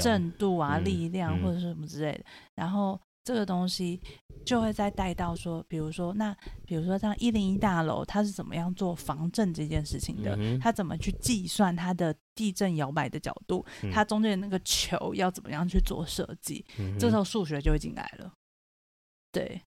[0.00, 3.00] 震度啊、力量或者是什么之类的，然后。
[3.22, 4.00] 这个东西
[4.46, 6.34] 就会再带到说，比如说那，
[6.66, 10.38] 比如说像一零一大楼，它是怎么样做防震这件事情的？
[10.58, 13.64] 它怎么去计算它的地震摇摆的角度？
[13.92, 16.64] 它中间的那个球要怎么样去做设计？
[16.98, 18.32] 这时候数学就会进来了。
[19.30, 19.60] 对，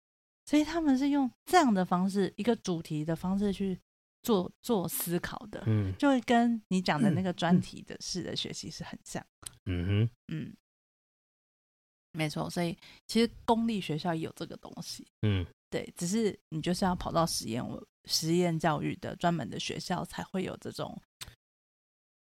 [0.46, 3.80] 所以他们是用这样的方式，一个主题的方式去
[4.24, 5.64] 做做思考的。
[5.68, 9.24] 嗯，就会跟你讲的那个专题的式的学习是很像。
[9.68, 10.54] 嗯哼，嗯。
[12.14, 17.64] 没错，所以其实公立学校也有这个东西，嗯，对，只是你就是要跑到实验
[18.06, 20.96] 实验教育的专门的学校才会有这种，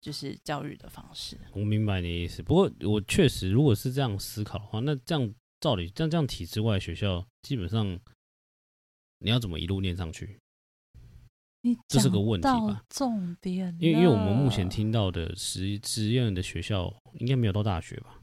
[0.01, 1.37] 就是教育的方式。
[1.53, 7.99] 我明白你的意思，不过我确实如果是这样思考的话，那这样照理，像这样体制外学校，基本上
[9.19, 10.39] 你要怎么一路念上去？
[11.65, 12.83] 你这是个问题吧？
[12.89, 18.19] 重点，因为因为我们目前听到的实实验的学校，应该没有到大学吧？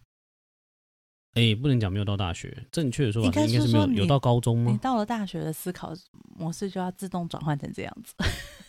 [1.34, 4.72] 哎，不能讲没有到大学，正确的说法应该是没有有到高中吗？
[4.72, 5.92] 你到了大学的思考
[6.36, 8.14] 模式就要自动转换成这样子。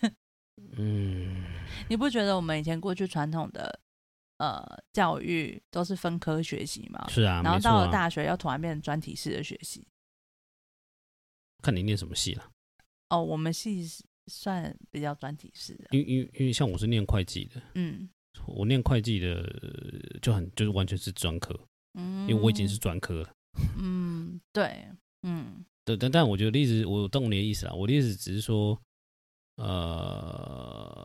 [0.78, 1.44] 嗯，
[1.90, 3.80] 你不觉得我们以前过去传统的
[4.38, 7.04] 呃教育都是分科学习吗？
[7.10, 9.88] 是啊，然后到了大学要突然变成专题式的学习。
[11.64, 12.48] 看你念什么系了。
[13.10, 13.84] 哦，我们系
[14.28, 18.08] 算比较专题式的，因因因为像我是念会计的，嗯，
[18.46, 19.44] 我念会计的
[20.22, 21.60] 就很就是完全是专科。
[21.94, 23.34] 嗯，因为我已经是专科了。
[23.78, 24.88] 嗯，对，
[25.24, 27.74] 嗯，对，但但我觉得例子，我懂你的意思啊。
[27.74, 28.82] 我的意思只是说，
[29.58, 31.04] 呃，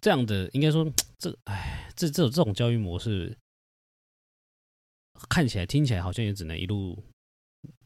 [0.00, 3.36] 这样的应该说，这，哎，这这种这种教育模式，
[5.28, 7.02] 看起来听起来好像也只能一路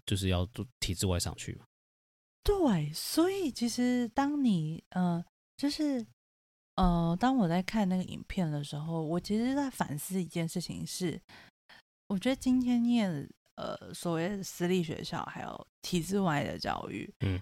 [0.04, 1.64] 就是要做体制外上去嘛。
[2.44, 5.24] 对，所以其实当你呃，
[5.56, 6.06] 就是。
[6.76, 11.20] 呃，当我在看那个影片的时候，我其实在反思一件事情是，
[12.08, 17.38] 我觉得今天念呃所谓的私立学校，还有体制外的教育，嗯，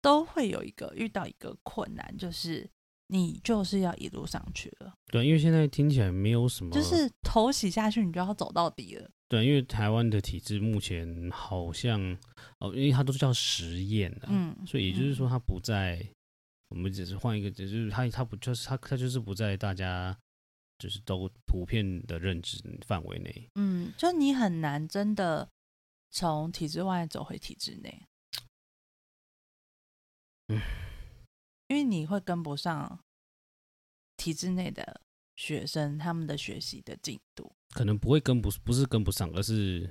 [0.00, 2.66] 都会有一个遇到一个困难，就是
[3.08, 4.94] 你就是要一路上去了。
[5.08, 9.10] 对，因为现在听起来没有什么，就是头洗下去，你就要走到底了。
[9.28, 12.00] 对，因为台湾的体制目前好像
[12.60, 16.02] 哦，因为它都是叫实验的，嗯，所以也就是说它不在。
[16.72, 20.18] 我们只是换一个，就是他他不就是他他就是不在大家
[20.78, 23.50] 就是都普遍的认知范围内。
[23.56, 25.46] 嗯，就你很难真的
[26.10, 28.02] 从体制外走回体制内。
[30.48, 30.58] 嗯，
[31.68, 32.98] 因为你会跟不上
[34.16, 35.02] 体制内的
[35.36, 37.52] 学生他们的学习的进度。
[37.68, 39.90] 可能不会跟不不是跟不上，而是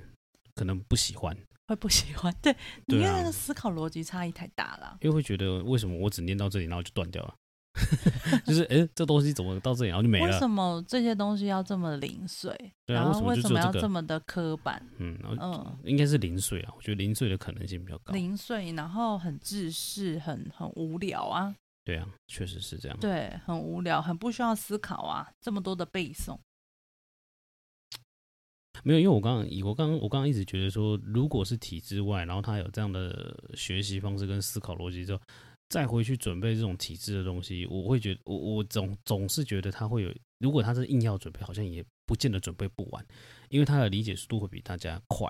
[0.56, 1.36] 可能不喜欢。
[1.68, 2.54] 会不喜欢， 对，
[2.86, 4.98] 因为那个思考逻辑差异太大了。
[5.00, 7.34] 因为会觉得为什么我只念到这里，然后就断掉了？
[8.44, 10.26] 就是哎，这东西怎么到这里然后就没了？
[10.26, 12.54] 为什么这些东西要这么零碎？
[12.86, 14.86] 然后为什么要这么的刻板？
[14.98, 16.72] 嗯嗯，应该是零碎啊。
[16.76, 18.12] 我觉得零碎的可能性比较高。
[18.12, 21.54] 零碎，然后很制式，很很无聊啊。
[21.82, 22.98] 对啊，确实是这样。
[23.00, 26.38] 对，很无聊，很不需要思考啊，这么多的背诵。
[28.84, 35.22] 没有，因为我刚刚以我刚刚我刚刚一直觉得说，如果是体制外，然后他有这样的学习方式跟思考逻辑之后，
[35.68, 43.06] 再回去准备这种体制的东西，我会觉得我我总总是觉得他会有，如果他是硬要准备，好像也不见得准备不完，
[43.50, 45.28] 因为他的理解速度会比大家快，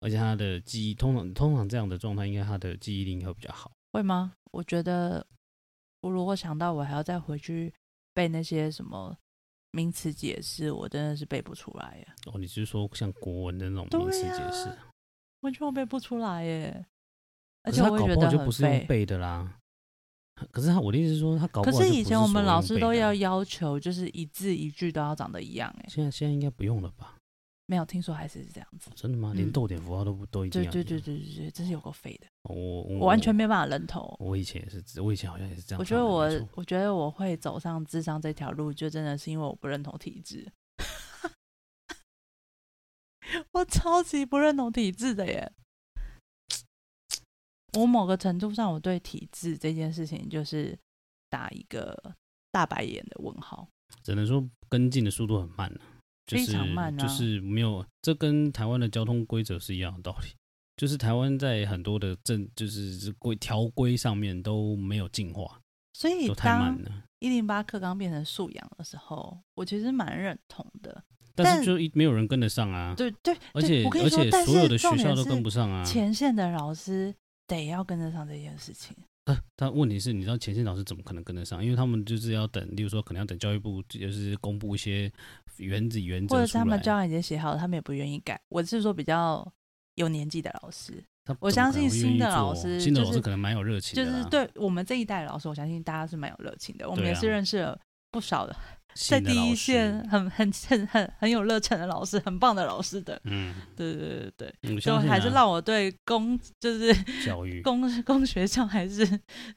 [0.00, 3.72] 而且他的记忆通常通常这样的状态，应该他的记忆力应该会比较好。
[3.92, 4.34] 会吗？
[4.50, 5.26] 我觉得
[6.00, 7.72] 我如果想到我还要再回去
[8.12, 9.16] 背那些什么
[9.74, 12.06] 名词解释，我真的是背不出来耶。
[12.32, 14.68] 哦，你是说像国文的那种名词解释？
[14.68, 14.78] 啊、
[15.40, 16.86] 完全我背不出来耶。
[17.64, 19.58] 而且他搞不好就不是用背的啦。
[20.50, 21.78] 可是他，我的意思是说，他搞不好。
[21.78, 25.74] 可是以前我们老师都要要求，就是一字一句都要长得一样。
[25.78, 27.16] 哎，现在现在应该不用了吧？
[27.66, 28.90] 没有听说还是这样子。
[28.94, 29.32] 真的吗？
[29.34, 30.70] 连逗点符号都不都一定要？
[30.70, 32.26] 对对对对对，真是有够废的。
[32.42, 34.14] 我我完全没办法认同。
[34.18, 35.80] 我以前也是，我以前好像也是这样。
[35.80, 40.52] 我觉得我我觉得我会走上智商这条路，就真的是因为我不认同体制。
[43.52, 45.50] 我超级不认同体制的耶。
[47.78, 50.78] 我某个程度上，我对体制这件事情就是
[51.28, 52.14] 打一个
[52.52, 53.68] 大白眼的问号。
[54.02, 55.72] 只能说跟进的速度很慢，
[56.26, 57.84] 就是、非常慢啊，就是没有。
[58.02, 60.28] 这跟台湾的交通规则是一样的道理，
[60.76, 65.60] 就是台湾在很多的政就是规条规上面都没有进化，
[65.92, 67.04] 所以都太慢了。
[67.20, 71.02] 一零八课纲变成素养的时候，我其实蛮认同的。
[71.34, 77.14] 但是就一没有人跟得上啊，对对，而且而且所有的学校都跟不上啊，前线的老师。
[77.46, 78.96] 得要跟得上这件事情。
[79.22, 81.62] 但，但问题是，你知道前线老师怎么可能跟得上？
[81.62, 85.12] 因为他们就是要等，例如说，可能要等教育部就是公布一些
[85.58, 88.40] 原子原则，或者是他们教案已经写好了，他们也不愿意改。
[88.48, 89.46] 我是说比较
[89.96, 91.04] 有年纪的老师，
[91.40, 96.88] 我相信新的老师，新的老师可能蛮有热情的，就是对我们这一代的老师，我相信大家是蛮有热情的。
[96.88, 97.78] 我们也是认识了
[98.10, 98.56] 不少的。
[98.96, 106.94] 在第一线很很很很很有热忱的老师，很棒的老师的，嗯，对对对对，就还是让我对公就是
[107.26, 109.04] 教育 公公学校还是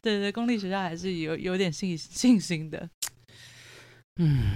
[0.02, 2.90] 对对公立学校还是有有点信信心的，
[4.16, 4.56] 嗯，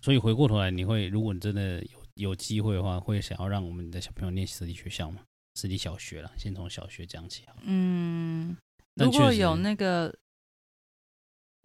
[0.00, 5.22] 所以回过头来，你会如果你真的有有机会的话，会想要让我们的小朋友念私立学校吗？
[5.54, 7.56] 私立小学了，先从小学讲起好。
[7.62, 8.56] 嗯，
[8.94, 10.14] 如果有那个。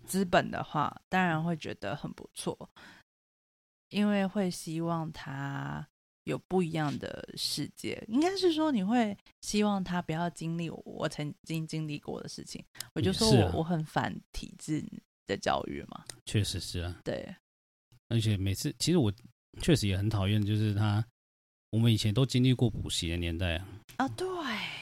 [0.05, 2.69] 资本的话，当然会觉得很不错，
[3.89, 5.83] 因为会希望他
[6.25, 8.03] 有不一样的世界。
[8.07, 12.63] 应该是说，你会希望他不要经历我曾经经历过的事情。
[12.93, 14.85] 我就说我、啊、我很反体制
[15.25, 17.01] 的教育嘛，确实是啊。
[17.03, 17.35] 对，
[18.09, 19.11] 而且每次其实我
[19.61, 21.03] 确实也很讨厌，就是他，
[21.71, 23.67] 我们以前都经历过补习的年代啊。
[23.97, 24.27] 啊，对。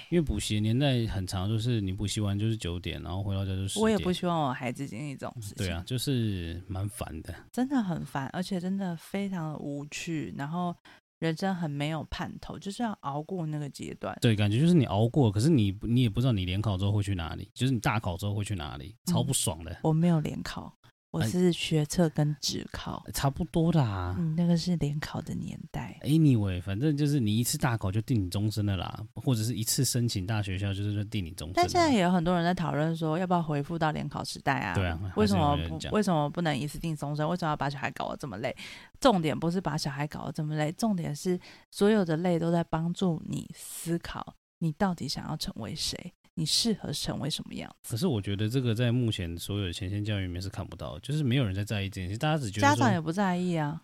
[0.09, 3.79] 因为补习年代很长，就是你补习完就是九点，然后回到家就是。
[3.79, 5.65] 我也不希望我孩子经历这种事情。
[5.65, 10.75] 对啊，就是蛮烦的，真的很烦，而且真的非常的无趣，然后
[11.17, 14.15] 人生很没有盼头，就是要熬过那个阶段。
[14.21, 19.71] 对，感觉就是你熬过，可是你你也不知道你联考之后会去哪里，就是你大考之后会去哪里，超不爽的。
[19.71, 20.71] 嗯，我没有联考。
[21.13, 24.15] 我是学测跟指考，差不多的啊。
[24.17, 25.95] 嗯，那个是联考的年代。
[26.01, 31.53] Anyway，反正就是你一次大考就定你终身的啦，或者是一次申请大学校就是说定你终身。
[31.53, 34.73] 但现在也有很多人在讨论说，要不要回复到联考时代啊？
[34.73, 35.77] 对啊，为什么不？
[35.91, 37.29] 为什么不能一次定终身？
[37.29, 38.55] 为什么要把小孩搞得这么累？
[38.99, 46.11] 重点不是把小孩搞得这么累，重点是所有的累都在帮助你思考，你到底想要成为谁。
[46.35, 47.91] 你适合成为什么样子？
[47.91, 53.81] 可是我觉得这个在目前所有的前线教育里面是看不到，就是没有人在在意这件事，大家只觉得家长也不在意啊。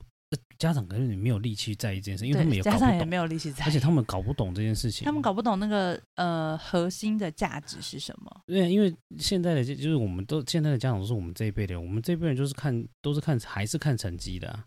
[0.60, 8.42] 家长可能也没有力气在意这件事，因为他们也家长也没有力气在意，而且他们搞不懂这件事情，他们搞不懂那个呃核心的价值是什么。
[8.46, 14.66] 对，因为现在的就是我们都现在的家长都是我们这一辈的人，我们这一辈人就是看都是看还是看成绩的啊。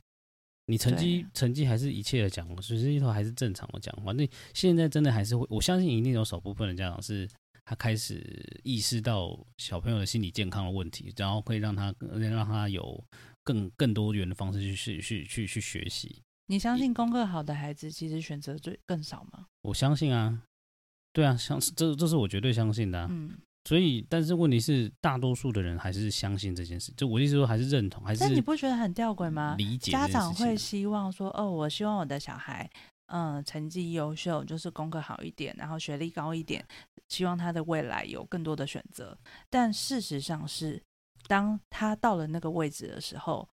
[0.67, 3.95] 你成绩成绩还是一切的讲，其实里头还是正常的讲。
[4.05, 7.29] 反正现在真的还是会，我相信一定有少部分的家长是。
[7.65, 13.05] 他开始意识到小朋友的心理健康的问题，然后可以让他让他有
[13.45, 16.23] 更更多元的方式去去去去去学习。
[16.47, 19.47] 你相信功课好的孩子其实选择最更少吗？
[19.63, 20.43] 我相信啊，
[21.13, 23.07] 对啊，相这这是我绝对相信的啊。
[23.11, 26.93] 嗯，所以但是问题是，大多数的人还是相信这件事。
[26.97, 28.21] 就我意思说，还是认同，还是？
[28.21, 29.55] 但你不觉得很吊诡吗？
[29.57, 32.69] 理解家长会希望说，哦，我希望我的小孩。
[33.07, 36.67] 嗯，成绩优秀，就是功课好一点，然后学历高一点，
[37.09, 39.17] 希望他的未来有更多的选择。
[39.51, 40.83] 但事实上是，
[41.27, 43.49] 当他到了那个位置的时候，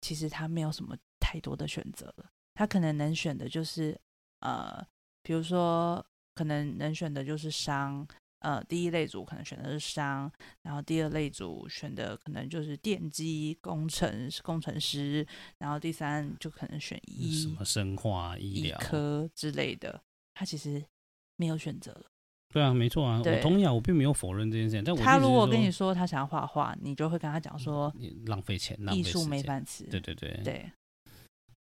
[0.00, 2.26] 其实他没有什么太多的选择了。
[2.54, 3.98] 他可能能选的就是，
[4.40, 4.84] 呃，
[5.22, 8.06] 比如说，可能能选的就是商。
[8.44, 10.30] 呃，第一类组可能选的是商，
[10.60, 15.26] 然后第二类组选的可能就是电机工程工程师，
[15.56, 19.98] 然后第三就可能选医什么生化医疗科之类的。
[20.34, 20.84] 他其实
[21.36, 22.04] 没有选择了。
[22.52, 24.84] 对啊，没错啊，我同意啊，我并没有否认这件事情。
[24.84, 29.84] 但他如果跟你说他想要画画，你就会跟他讲说，你浪费钱，艺术没饭吃。
[29.84, 30.70] 对对对对。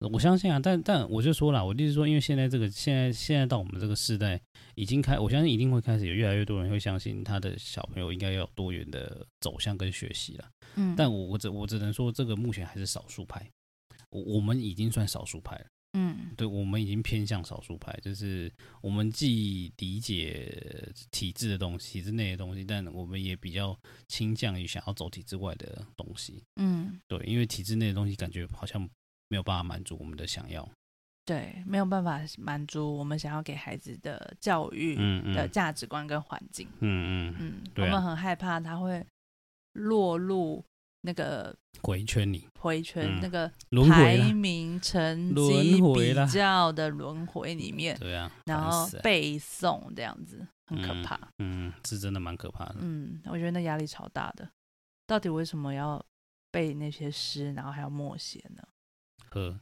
[0.08, 4.40] 我相信啊，但但我就说了，我就是说，因为现在这个现在现在到我们这个时代，
[4.76, 10.50] 已经开，我相信一定会开始有越来越多人会相信他的小朋友应该要有多元的走向跟学习了。
[10.76, 13.46] 嗯，但我我只我只能说，这个目前还是少数派，
[14.10, 15.66] 我我们已经算少数派了。
[15.94, 23.76] 嗯，对，我们已经偏向少数派，就是我们既理解体制的东西、体制内的东西，但我们也比较
[24.08, 26.44] 倾向于想要走体制外的东西。
[26.58, 28.88] 嗯，对，因为体制内的东西感觉好像
[29.30, 30.70] 没有办法满足我们的想要，
[31.24, 34.96] 对，没有办法满足我们想要给孩子的教育
[35.34, 36.68] 的价值观跟环境。
[36.82, 39.06] 嗯嗯嗯，我们很害怕他会
[39.72, 40.62] 落入。
[41.02, 43.50] 那个回圈里，回圈、嗯、那个
[43.88, 54.50] 排名成绩比较的轮回里面，对啊，然后背诵这样子很可怕，嗯，是真的蛮可怕的，嗯，我觉得那压力超大的，
[55.08, 56.06] 到底为什么要
[56.52, 58.62] 背那些诗，然后还要默写呢？
[59.32, 59.60] 呵，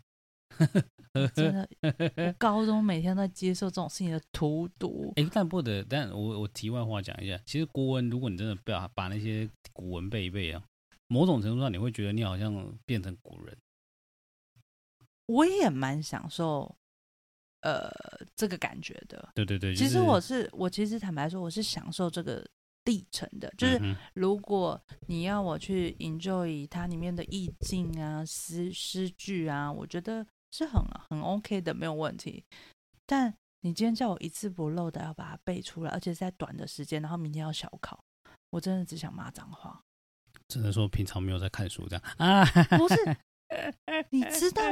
[1.33, 10.63] 真的，我高中每天都在接受这种事情的荼毒，哎、欸，但不得，但我我题外话讲一下，其实国文，如果你真的不要把那些古文背一背啊。
[11.09, 13.57] 某种程度上，你会觉得你好像变成古人。
[15.27, 16.75] 我也蛮享受，
[17.61, 17.89] 呃，
[18.35, 19.29] 这个感觉的。
[19.33, 22.45] 对对对，其实我是我，其实坦白说，我是享受这个
[22.87, 23.53] 历程的。
[23.55, 23.79] 就是
[24.15, 32.43] 如果你要我去 enjoy 它里面的意境啊、诗诗句啊，我觉得是很很 OK 的，没有问题。
[33.05, 33.31] 但
[33.61, 37.99] 你今天叫我一字不漏的要把它背出来，而且在短的时间，然后明天要小考，
[38.49, 39.79] 我真的只想骂脏话。
[40.47, 42.45] 只能说平常没有在看书这样啊，
[42.77, 42.95] 不是？
[44.11, 44.63] 你知道，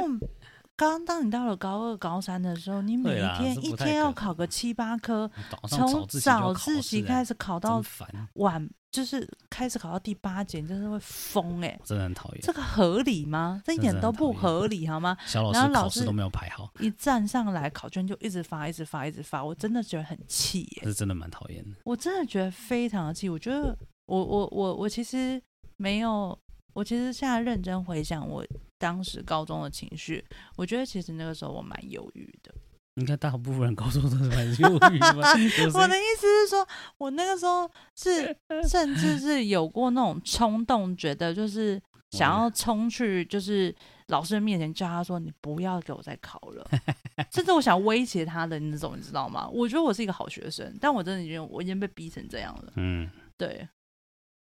[0.76, 5.30] 刚当你到了高二、高三的时候，你每一天一天要考个七八科，
[5.68, 7.82] 从早自习开始考到
[8.34, 11.80] 晚，就是开始考到第八节，你真的会疯哎！
[11.82, 13.62] 真的很讨厌，这个合理吗？
[13.64, 15.16] 这一点都不合理好吗？
[15.26, 20.82] 小老师考试都没有排好，一站上来考卷就一直发，一直发，一直发，我真的觉得很气耶！
[20.84, 23.28] 是真的蛮讨厌的，我真的觉得非常的气。
[23.28, 25.42] 我觉得我我我我其实。
[25.78, 26.38] 没有，
[26.72, 28.42] 我其实现在认真回想我
[28.78, 30.24] 当时高中的情绪，
[30.56, 32.54] 我觉得其实那个时候我蛮犹豫的。
[32.96, 35.34] 应该大部分人高中都是蛮犹豫的吧？
[35.74, 36.66] 我的意思是说，
[36.96, 38.34] 我那个时候是
[38.66, 41.78] 甚至是有过那种冲动，觉得就是
[42.12, 43.74] 想要冲去，就是
[44.06, 46.66] 老师面前叫他说：“你不要给我再考了。
[47.30, 49.46] ”甚至我想威胁他的那种，你知道吗？
[49.52, 52.72] 我觉得我是一个好学生，但我真的觉得我已经被逼成这样了。
[52.76, 53.68] 嗯，对，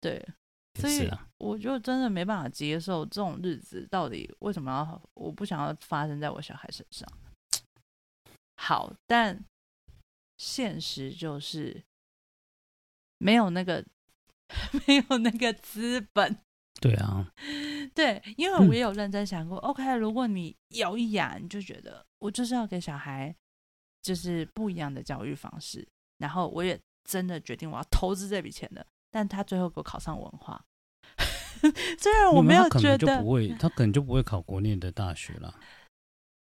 [0.02, 0.28] 对。
[0.82, 5.02] 所以我就真的没办法接受这种日子，到底为什么要？
[5.14, 7.08] 我不想要发生在我小孩身上。
[8.58, 9.44] 好，但
[10.38, 11.84] 现实就是
[13.18, 13.86] 没有那个
[14.88, 16.38] 没有那个资本。
[16.80, 17.32] 对啊，
[17.94, 19.58] 对，因为我也有认真想过。
[19.60, 23.36] 嗯、OK，如果你咬一牙，你就觉得我就是要给小孩
[24.02, 28.86] 就是不一样的教育方式，然后我也真的决定我要投资这笔钱的。
[29.12, 30.64] 但他最后给我考上文化，
[32.00, 35.54] 虽然我没有觉得他不会，他可能就不会考国内的大学了。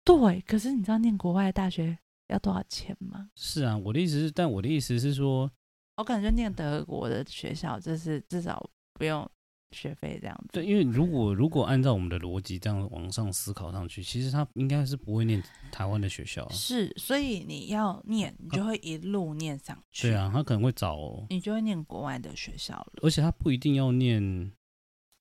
[0.04, 1.97] 对，可是你知道念国外的大学
[2.28, 3.30] 要多少钱吗？
[3.36, 5.49] 是啊，我的意思是，但我的意思是说，
[5.97, 9.30] 我感觉念德国的学校，就是至少不用。
[9.76, 15.41] 学费这样子，对，因为如果如果按照我们的逻辑这样往上思考上去，其实他应该是不会念
[15.72, 16.47] 台湾的学校。
[16.49, 20.10] 是，所以你要念，你就会一路念上去。
[20.10, 22.93] 对啊，他可能会找，你就会念国外的学校了。
[23.01, 24.51] 而且他不一定要念，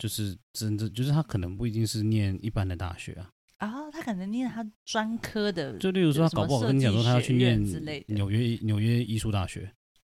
[0.03, 3.31] 就是真正，就是他可能不一定是念一般的大学啊。
[3.59, 7.63] 啊，他可能念他专科的，就例如说，他搞不好跟你讲说，他要去念
[8.09, 9.73] 纽约纽约艺术大学。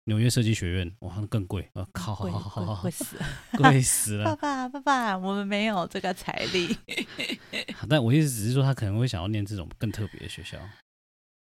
[0.05, 1.69] 纽约设计学院，哇，那更贵！
[1.73, 3.25] 我靠，好好好，贵死了，
[3.57, 4.23] 贵死了！
[4.23, 6.77] 爸爸，爸爸，我们没有这个财力。
[7.89, 10.57] 但我意思只是说，他可能会想要念这种更特别的学校，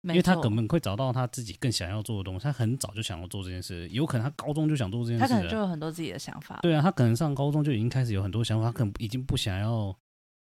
[0.02, 2.44] 因为他根本会找到他自己更想要做的东西。
[2.44, 6.58] 他很早就想要做这件事，有可能他高中就想做这件事，他可能就有很多自己的想法。
[6.62, 9.96] 对啊，他可能上高中就已经开始有很多想法，他可能已经不想要。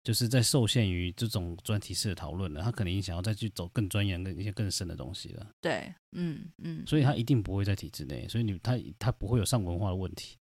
[0.05, 5.47] 就是在受限于这种专题式的讨论了，他可能想要再去走更钻研的一些更深的东西了。
[5.61, 10.37] 对，嗯嗯，所以他一定不会在体制内，所以你他他不会有上文化的问题，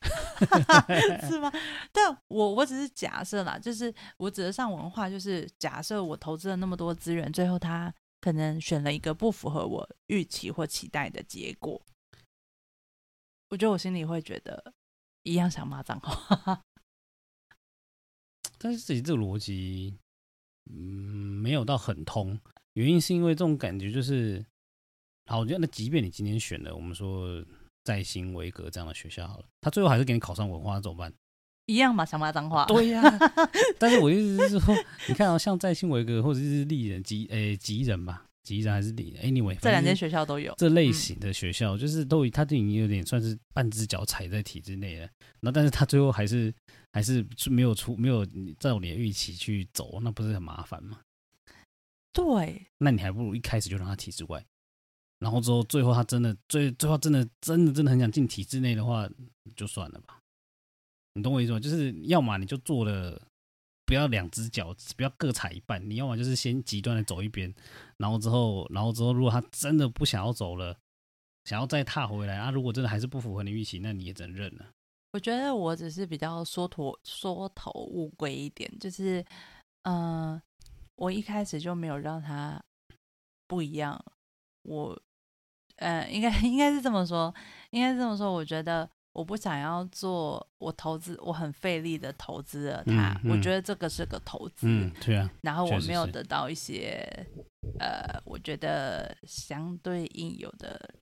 [1.28, 1.50] 是吗？
[1.90, 11.80] 但我我只是假设啦，就是我指的上文化，就是假设我投资了那么多资源，最后他可能选了一个不符合我预期或期待的结果，
[13.48, 14.74] 我觉得我心里会觉得
[15.22, 16.62] 一样想骂脏话。
[18.58, 19.96] 但是自己这个逻辑，
[20.70, 20.76] 嗯，
[21.42, 22.38] 没有到很通。
[22.74, 24.44] 原因是因为这种感觉就是，
[25.26, 27.42] 好，我觉得那即便你今天选了我们说
[27.84, 31.12] 在新维格这样的学校好了，他最后还是给你考上文化，怎么办？
[31.70, 32.64] 一样嘛，想骂脏话。
[32.66, 34.74] 对呀、啊， 但是我意思是说，
[35.08, 45.08] 你看到、哦、像在新维格或者是丽人吉诶吉人吧，吉人还是丽人，anyway，这两间学校都有这类型的学校，就是都他对你有点算是半只脚踩在体制内了。
[45.40, 46.52] 那但是他最后还是
[46.92, 48.26] 还是没有出没有
[48.58, 50.98] 照你的预期去走，那不是很麻烦吗？
[52.12, 54.44] 对，那你还不如一开始就让他体制外。
[55.20, 59.08] 然后之后，最后他真的最最后真的真的真的很想进体制内的话，
[59.54, 60.18] 就算了吧。
[61.14, 61.60] 你懂我意思吗？
[61.60, 63.20] 就是要么你就做了，
[63.84, 65.88] 不要两只脚，不要各踩一半。
[65.88, 67.52] 你要么就是先极端的走一边，
[67.96, 70.76] 然后之后，然后之后，如果他真的不想要走了，
[71.44, 74.66] 想要再踏回来啊，如果真的还是不符合你预期，那你也只能认了。
[75.12, 79.24] 我觉得我只是比较缩头缩头乌龟一点，就是
[79.82, 80.40] 嗯、
[80.96, 82.62] 我一开始就没有让他
[83.46, 84.02] 不一样，
[84.62, 85.00] 我。
[85.82, 87.34] 嗯，应该应该是这么说，
[87.70, 88.30] 应该是这么说。
[88.30, 93.12] 我觉得我不想要做我投资，我很费力的投资了它。
[93.14, 95.30] 嗯嗯、我觉得这个是个投资，嗯，对啊。
[95.42, 97.04] 然后我没有得到一些，
[97.78, 100.94] 呃，我觉得相对应有的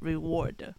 [0.00, 0.74] reward。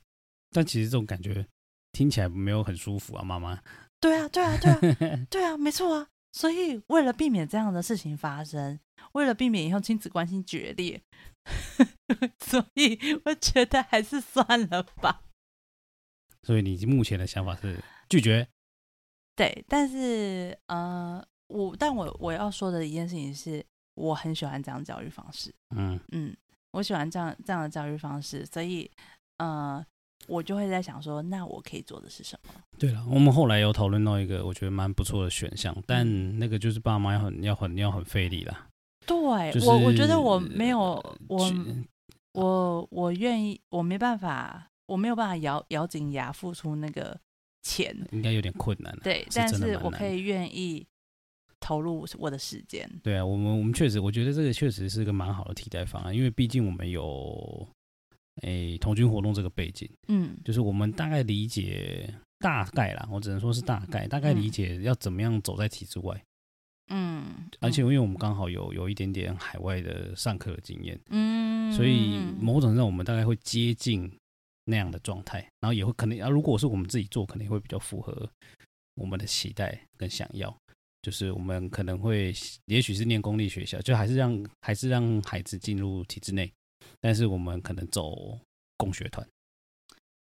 [0.52, 1.46] 但其实这种感觉
[1.92, 3.62] 听起来没有很舒服啊，妈妈。
[4.00, 6.08] 对啊，对啊，对啊， 对啊，没错啊。
[6.32, 8.80] 所以为了避免这样的事情发生，
[9.14, 11.02] 为了避免以后亲子关系决裂。
[12.40, 15.24] 所以我觉得还是算了吧。
[16.48, 17.78] 所以你目前的想法是
[18.08, 18.48] 拒绝？
[19.36, 23.62] 对，但是呃，我但我我要说的一件事情是，
[23.96, 25.54] 我很喜欢这样的教育方式。
[25.76, 26.34] 嗯嗯，
[26.72, 28.90] 我喜欢这样这样的教育方式，所以
[29.40, 29.86] 呃，
[30.30, 32.54] 我就会在想说，那我可以做的是什么？
[32.80, 38.70] 对了，我们后来有讨论到一个我觉得蛮不错的选项，但那个就是爸妈要很要很要很费力啦。
[39.06, 40.80] 对、就是、我，我觉得我没有
[41.28, 41.52] 我
[42.32, 47.20] 我我愿意，我没办法，我没有办法咬咬紧牙付出那个
[47.62, 48.98] 钱，应该有点困难。
[49.04, 50.86] 对，是但是我可以愿意
[51.60, 52.90] 投入我的时间。
[53.04, 57.68] 对啊，我们我们确实，我觉得这个确实是个蛮好的替代方案，因为毕竟我们有
[58.44, 66.20] 诶童军活动这个背景，嗯，就是我们大概理解大概啦，我只能说是大概大概理解要怎么样走在体制外。
[66.90, 74.10] 嗯，而且因为我们刚好有有一点点海外的上课的经验，嗯，所以某种上我们大概会接近
[74.68, 78.30] 那样的状态，然后也会可能啊，如果是我们自己做，可能会比较符合
[78.96, 80.56] 我们的期待跟想要，
[81.02, 82.34] 就是我们可能会
[82.66, 86.52] 也许是念公立学校，就还是让还是让孩子进入体制内，
[87.00, 88.38] 但是我们可能走
[88.78, 89.28] 共学团。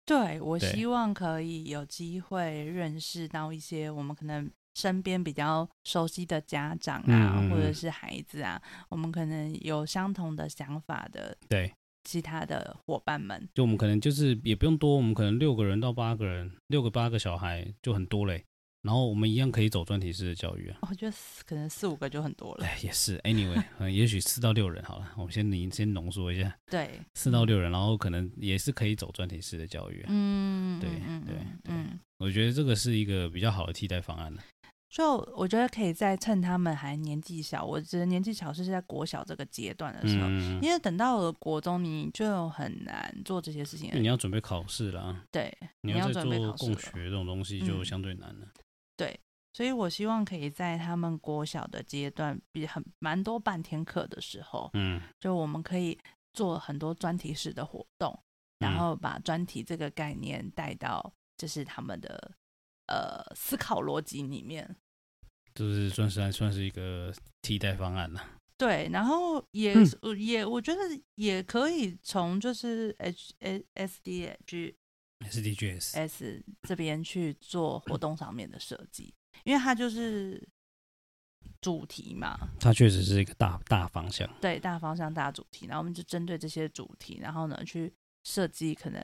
[0.04, 4.50] 对，我希望可以有机会认识到一些我们可能。
[4.76, 8.60] 身边比较熟悉的家长啊，嗯、或者是孩子啊，
[8.90, 11.72] 我们可能有相同的想法的，对
[12.06, 18.44] 其他的伙伴们，就我们可能就是也不用多，我们可能六个人到八个人，六个八个小孩就很多嘞。
[18.82, 20.78] 然后我们一样可以走专题式的教育啊。
[20.88, 22.64] 我觉得可能四五个就很多了。
[22.64, 23.18] 哎，也是。
[23.24, 26.56] Anyway，嗯， 也许四到六人好了，我们先你先浓缩一下。
[26.70, 30.06] 对，四到六人，然后可能也是可以走专题式的教育啊。
[30.10, 34.40] 嗯，对对对，嗯，我觉得这个是一个比较好的替代方案呢。
[34.96, 43.90] 就我觉得可以再趁他们还年纪小，我觉得年纪小是在国小这个阶段的时候，嗯、因为等到了国中，你就很难做这些事情。
[43.92, 48.46] 你要准备考试了，对，你要再做共学这种东西就相对难了。
[48.46, 48.52] 嗯、
[48.96, 49.20] 对，
[49.52, 55.98] 所以我希望可以在他们国小的阶段，比很蛮多半天课的时候，嗯，就我们可以
[56.32, 58.18] 做很多专题式的活动，
[58.58, 62.32] 然后把专题这个概念带到就是他们的。
[62.88, 64.76] 呃，思考逻辑里面，
[65.56, 68.22] 就是算是还算是一个替代方案了。
[68.58, 70.80] 对，然后也、嗯、也，我觉得
[71.14, 73.34] 也可以从就是 H
[73.74, 74.76] S D G
[75.20, 79.12] S D G S S 这边去做活动上面的设计，
[79.44, 80.46] 因为它就是
[81.60, 82.38] 主题嘛。
[82.60, 87.92] 它确实是一个大大方向，对，大方向大主题，然后我们就针对这些主题，然后呢去
[88.24, 89.02] 设计可能。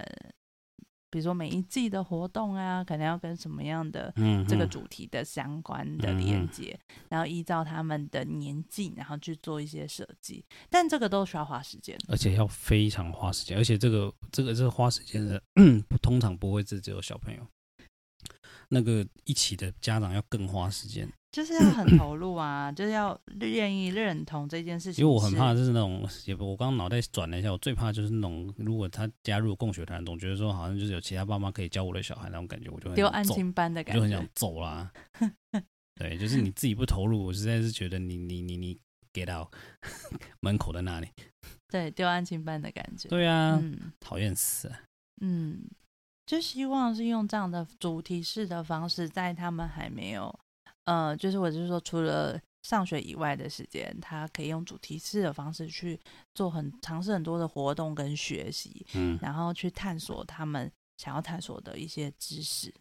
[1.12, 4.12] 比如说每一季的活动啊，可能要跟什么样的
[4.48, 10.42] 这个主题的相关的连接，嗯、然后依照他们的年纪，然后去做一些设计。
[10.70, 15.42] 但这个都需要花时间，而且要非常花时间，而且这个这个这个花时间的，
[15.86, 17.46] 不通常不会是只有小朋友，
[18.72, 21.06] 那个一起的家长要更花时间。
[21.30, 25.02] 就是要很投入啊， 就是要愿意认同这件事情。
[25.02, 34.92] 因为我很怕就是那种，也不，我刚刚脑袋转了一下，我最怕就是那种，如果他加入共学团，总觉得说好像就是有其他爸妈可以教我的小孩那种感觉，我就很丢安亲班的感觉，就很想走啦。
[35.94, 38.78] 对，就是你自己不投入，我实在是觉得你你你你
[39.14, 39.48] get out
[40.40, 41.08] 门口的那里。
[41.68, 43.08] 对，丢安亲班的感觉。
[43.08, 43.58] 对啊，
[44.00, 44.70] 讨厌、嗯、死。
[45.22, 45.62] 嗯，
[46.24, 50.34] 就希望是用这样的主题式的方式，在他们还没有，
[50.84, 55.98] 呃，就是我就是说，除了上学以外的时间，他可以用主题式的方式去
[56.34, 62.72] 做很尝试很多的活动跟学习，嗯，然后去探索他们想要探索的一些知识。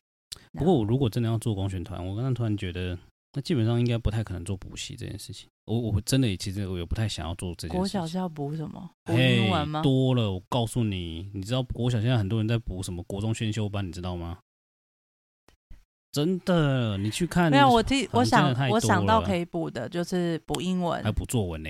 [0.54, 2.98] 不过，我如果真的要做公选团，我刚刚突然觉得，
[3.34, 5.50] 那基本上应该不太可能做补习这件事情。
[5.66, 7.78] 我我真的其实我也不太想要做这件事情。
[7.78, 8.90] 国小是要补什么？
[9.06, 9.82] 补英文吗？
[9.82, 14.40] 多了，我告诉你，你知道国小现在很多人在补什么国中选修班，你知道吗？
[16.12, 17.50] 真的，你去看。
[17.50, 21.70] 没有，我听我想我想到可以补的就是补英文，还补作文呢，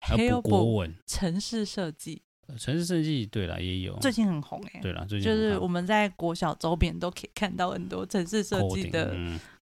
[0.00, 2.20] 还补国文、城市设计。
[2.58, 4.80] 城市设计对了，也有，最近很红哎。
[4.80, 9.16] 对了，最近就是我们在国小周边都可以看到很多城市设计的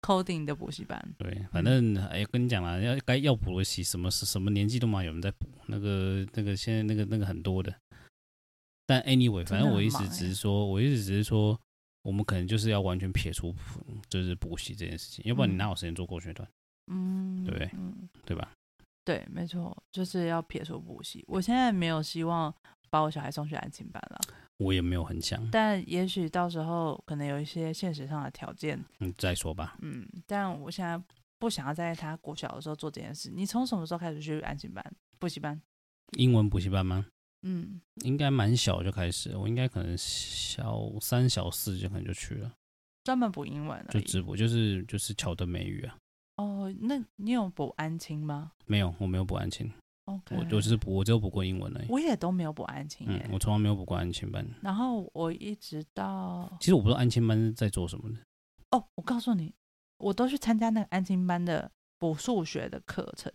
[0.00, 1.00] coding 的补习班。
[1.18, 5.46] 对，反正哎，跟你讲了，要该要补的习，什么是什么年纪都嘛有人在补。
[5.66, 7.74] 那个那个现在那个那个很多的。
[8.86, 11.58] 但 anyway，反正我意思只是说，我意思只是说，
[12.02, 13.54] 我们可能就是要完全撇除
[14.08, 16.48] 就是补习这件事情，要不然你哪有时间做过学段？
[16.88, 17.70] 嗯，对不对？
[17.74, 18.50] 嗯，对吧？
[19.04, 21.24] 对，没错，就是要撇除补习。
[21.28, 22.52] 我现在没有希望
[22.90, 24.20] 把我小孩送去安亲班了，
[24.60, 25.50] 我也没有很想。
[25.50, 29.76] 但也许到时候可能有一些现实上的条件，嗯，再说吧。
[29.80, 31.02] 嗯，但我现在
[31.38, 33.30] 不想要在他国小的时候做这件事。
[33.30, 34.84] 你从什么时候开始去安心班、
[35.18, 35.60] 补习班？
[36.18, 37.06] 英文补习班吗？
[37.42, 42.52] 嗯，应该蛮小就开始，我应该可能小三、小四就可能就去了，
[43.04, 45.96] 专门补英文，就只补就是就是巧的美语啊。
[46.36, 48.52] 哦，那你有补安亲吗？
[48.66, 49.72] 没有，我没有补安亲。
[50.10, 51.86] OK，我就是补，我只有补过英文而已。
[51.88, 54.46] 我也都没有补安亲，嗯，我从来没有补过安亲班。
[54.62, 56.50] 然后我一直到……
[56.58, 58.16] 其实我不知道安亲班是在做什么的。
[58.70, 59.54] 哦，我告诉你，
[59.98, 63.32] 我都去参加那个安亲班的补数学的课程。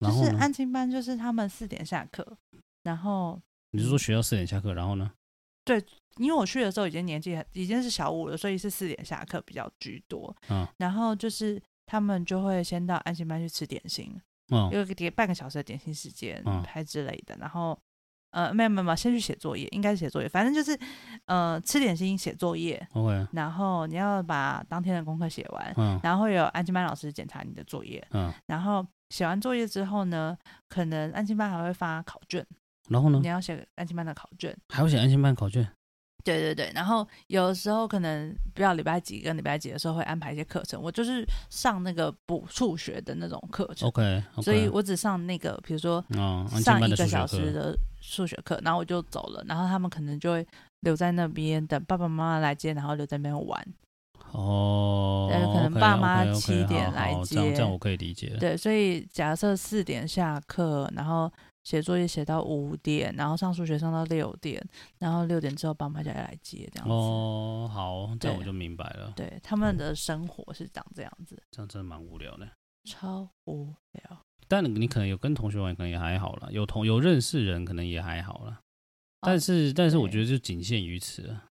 [0.00, 2.36] 就是安亲班，就是他们四点下课，
[2.82, 3.40] 然后
[3.70, 5.10] 你是说学校四点下课，然后呢？
[5.64, 5.82] 对，
[6.18, 10.34] 因为我去的时候已经年纪已经是小五了，所以是四点下课比较居多。
[10.48, 11.62] 嗯，然后就是。
[11.88, 14.20] 他们就会先到安心班去吃点心，
[14.72, 17.36] 有个点半个小时的点心时间，还之类的。
[17.40, 17.78] 然后，
[18.30, 20.78] 呃，没有没有没有，先去写作业，应该是写作业，反正就是，
[21.24, 22.86] 呃，吃点心写作业。
[22.92, 23.26] OK。
[23.32, 28.06] 然后你要把当天的功课写完，嗯然后会有安静班老师检查你的作业。
[28.10, 28.32] 嗯。
[28.46, 30.36] 然后写完作业之后呢，
[30.68, 32.46] 可能安静班还会发考卷。
[32.88, 33.18] 然后呢？
[33.20, 34.56] 你要写安心班的考卷。
[34.68, 35.68] 还要写安心班考卷。
[36.26, 43.86] 对对对，然后有的时候可能不知道礼拜几跟礼拜几的时候会安排一些课程，我就是上那个补数学的那种课程。
[43.86, 44.02] OK，,
[44.34, 44.42] okay.
[44.42, 46.04] 所以我只上那个，比如说
[46.60, 50.44] 上一个小时的数学课，然后我就走了，然后他们可能就会
[50.80, 53.64] 留在那边等爸爸妈妈来接，然后留在那边玩。
[54.32, 58.36] 哦，可能爸妈七点来接，这样这样我可以理解。
[58.40, 61.32] 对，所以假设四点下课，然后。
[61.66, 64.64] 写作业写到五点，然后上数学上到六点，
[65.00, 66.94] 然后六点之后爸妈就来接这样子。
[66.94, 69.12] 哦，好，这样我就明白了。
[69.16, 72.48] 对，他们的生活是长这样子，这样真的蛮无聊的，
[72.84, 74.16] 超无聊。
[74.46, 78.60] 但你可能有跟同学玩，可能也还好了；有同有认识人，可能也还好了。
[79.22, 81.46] 但是，哦、但是我觉得就仅限于此了，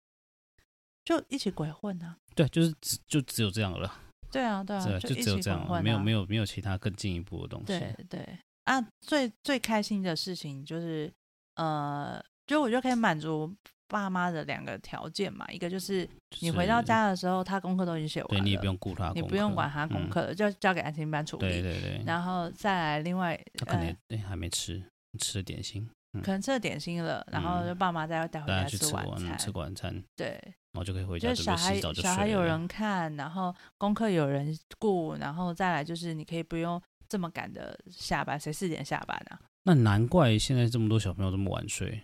[1.04, 2.16] 就一起鬼混啊。
[2.36, 3.92] 对，就是只就只有这样了。
[4.30, 7.66] 对啊，对啊，就只有这样，没有没有没有其他更进一步的东西。
[7.66, 8.38] 对对。
[8.64, 11.12] 啊，最最开心的事情就是，
[11.56, 13.54] 呃，就我就可以满足
[13.88, 16.08] 爸妈的两个条件嘛，一个就是
[16.40, 21.42] 你回到家的时候，他功课都已经写完了，对，你也不用顾他，你不用管他功课，就交给安心班处理。
[21.42, 22.02] 对对对。
[22.06, 24.82] 然后再来另外，他可能哎还没吃，
[25.20, 25.86] 吃了点心，
[26.22, 30.02] 可能吃了点心了，然后就爸妈再带回家吃晚餐，吃晚餐。
[30.16, 30.28] 对，
[30.72, 36.80] 然后就可以回家，就小孩小孩有人看，然后功课有人顾，然后再来就是你可以不用。
[37.14, 39.40] 这么赶的下班，谁四点下班啊？
[39.62, 42.02] 那难怪现在这么多小朋友这么晚睡，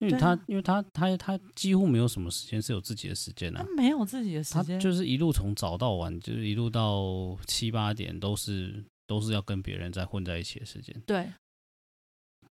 [0.00, 3.64] 因为他，啊、因为他，他，他几乎没有什么时间是有自己的时间啊。
[3.64, 11.00] 他没有自己的时间，他就是一路从早到晚，就是一路到七八点，都是都是要跟别人在混在一起的时间。
[11.06, 11.32] 对，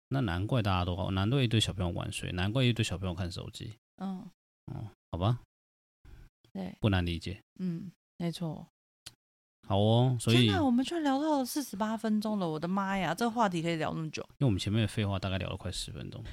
[0.10, 3.74] 那难怪大家都好，难怪一堆小朋友晚睡，难怪一堆小朋友看手机。
[3.98, 4.30] 嗯，
[4.68, 5.40] 哦，好吧，
[6.52, 7.42] 对，不难理解。
[7.60, 8.68] 嗯，没错。
[9.74, 14.22] 好哦，所以那我们居然聊到了四十八分钟了，我的妈呀，这个话题可以聊那么久？
[14.34, 16.24] 因为我们前面的废话大概聊了快十分钟，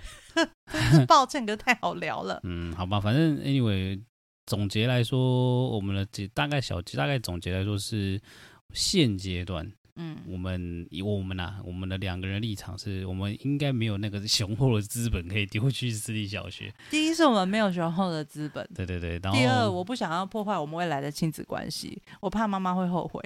[0.70, 2.38] 真是抱歉，可是太好聊了。
[2.44, 3.98] 嗯，好吧，反正 anyway，
[4.44, 8.20] 总结来说，我们的大概小大概总结来说是
[8.74, 9.72] 现阶段。
[10.00, 16.72] 嗯，我们以我们呐、啊，我们的两个人立场是，我们应该没有那个雄厚的资本可以丢去私立小学。
[16.88, 19.20] 第一是我们没有雄厚的资本，对对对。
[19.22, 23.20] 然后第二，我不想要破坏我们未来的亲子关系，我怕妈妈会后悔。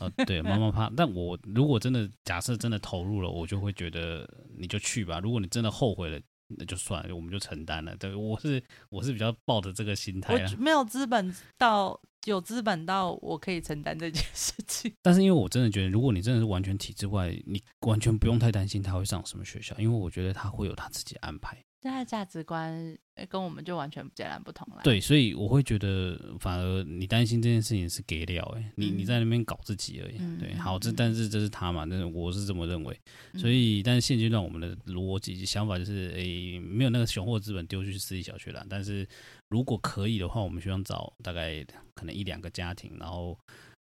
[0.00, 0.90] 呃， 对，妈妈怕。
[0.96, 5.20] 但我如果真的假设真的投入了，我就会觉得你就去吧。
[5.20, 6.18] 如果你真的后悔了，
[6.56, 7.96] 那就算了，我们就承担了。
[7.96, 14.92] 对，我是我是比较抱着这个心态啊，我没有资本到有资本到我可以承担这件事情。
[15.02, 21.64] 但是因为我真的觉得，如果你真的是完全体制外，你完全不用太担心他会上什么学校，因为我觉得他会有他自己安排。
[21.90, 22.96] 他的价值观
[23.28, 24.80] 跟我们就完全截然不同了。
[24.82, 30.16] 对，所以我会觉得，反而你担心这件事情是给了哎，你你在那边搞自己而已。
[30.18, 32.98] 嗯、对，好，这但是这是他嘛，但是我是这么认为。
[33.34, 38.66] 所以，但是现阶段我们的逻辑想法就是，哎，没有那个雄厚资本丢去私立小学了。
[38.68, 39.06] 但是
[39.50, 41.64] 如果可以的话，我们希望找大概
[41.94, 43.38] 可能一两个家庭，然后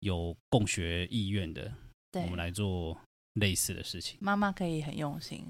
[0.02, 1.72] 有共学意愿的，
[2.14, 2.98] 我们来做
[3.34, 4.18] 类似的事情。
[4.22, 5.44] 妈妈可以很用心。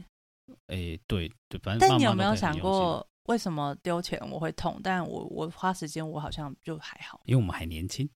[0.68, 1.89] 哎、欸，对对，反正。
[1.89, 4.80] 但你有没有想过，为什么丢钱我会痛？
[4.84, 7.22] 但我我花时间，我好像就还好。
[7.26, 8.10] 因为我们还年轻，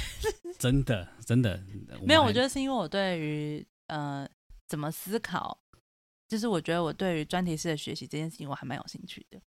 [0.58, 1.62] 真的真的。
[2.02, 4.28] 没有，我觉得是因为我对于呃
[4.66, 5.58] 怎么思考，
[6.28, 9.40] 就是我觉得我对于专题式的学习这件事情，我还蛮有兴趣的。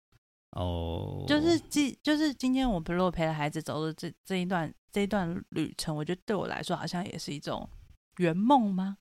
[0.52, 7.70] 哦，就是今就是今天我如果陪了孩子走的这这一段这一段旅程，我觉得对我来说好像也是一种
[8.18, 8.98] 圆梦吗？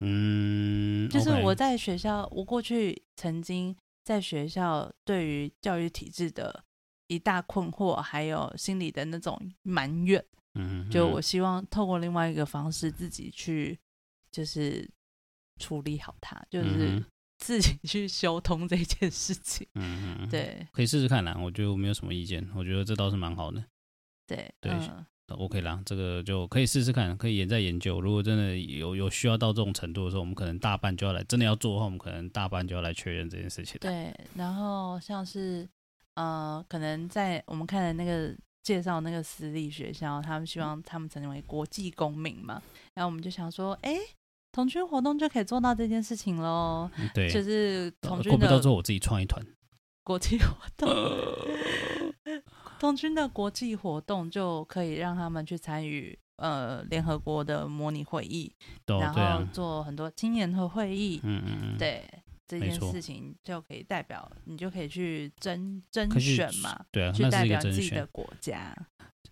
[0.00, 6.64] 嗯，就是我在学校.我过去曾经在学校对于教育体制的
[7.08, 10.24] 一大困惑，还有心里的那种埋怨，
[10.54, 13.78] 嗯，就我希望透过另外一个方式自己去，
[14.30, 14.88] 就是
[15.58, 17.02] 处理好它，就是
[17.38, 23.64] 自己去修通这件事情，嗯，对，可以试试看啦，我觉得我没有什么意见，我觉得这倒是蛮好的，
[24.26, 24.72] 对，对。
[24.72, 25.04] 嗯
[25.36, 28.00] OK 啦，这个就可以试试看，可以研在研究。
[28.00, 33.78] 如果真的有有需要到这种程度的时候，我们可能大半就要来，真的要做的话，我们可能大半就要来确认这件事情。
[33.80, 35.68] 对，然后像是
[36.14, 42.62] 呃，可能在我们看的那个介绍那个私立学校，他们希望他们成为国际公民嘛，
[42.94, 43.96] 然后我们就想说，哎，
[44.50, 46.90] 童军活动就可以做到这件事情喽。
[47.14, 48.38] 对，就是童军的。
[48.38, 49.44] 会不会到我自己创一团
[50.02, 50.88] 国际活动？
[52.78, 58.52] 童军的国际活动就可以让他们去参与呃联合国的模拟会议，
[58.86, 61.20] 然后做很多青年和会议。
[61.22, 62.04] 嗯嗯嗯，对
[62.46, 68.74] 这件事情就可以代表你就可以去甄甄选嘛，对啊，去代表自己的国家。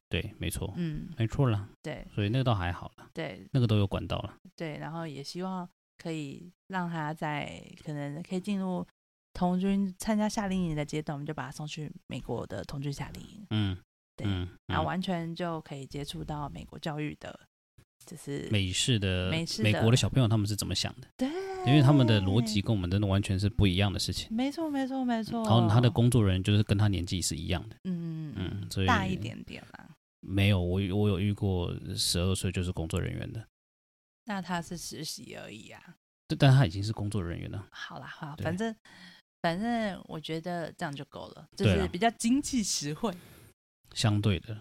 [0.09, 1.69] 对，没错，嗯，没错了。
[1.83, 3.09] 对，所以那个倒还好了。
[3.15, 4.35] 对，那个都有管道了。
[4.55, 8.87] 对，然后也希望可以让他在可能可以进入。
[9.37, 13.47] 童军参加夏令营的阶段，我们就把他送去美国的童军夏令营。
[13.51, 13.77] 嗯，
[14.17, 17.39] 对，嗯嗯、然后完全就可以接触到美国教育的，
[18.07, 21.09] 就是美式的美式美国的小朋友他们是怎么想的？
[21.19, 21.29] 对，
[21.67, 24.35] 因为他们的逻辑跟我们真的完全是不一样的事情。
[24.35, 25.45] 没错，没错，没错。
[25.45, 27.77] 然后他的工作人员就是跟他年纪是一样的。
[27.85, 29.87] 嗯嗯，所以大一点点啦。
[30.21, 33.47] 没有，我我有遇过十二岁就是工作人员的。
[34.25, 35.81] 那他是实习而已啊。
[36.27, 37.69] 对，但他已经是工作人员了。
[37.71, 38.75] 好啦，好，反正。
[39.47, 43.15] 反正我觉得这样就够了，就是比较经济实惠，
[43.95, 44.61] 相对的，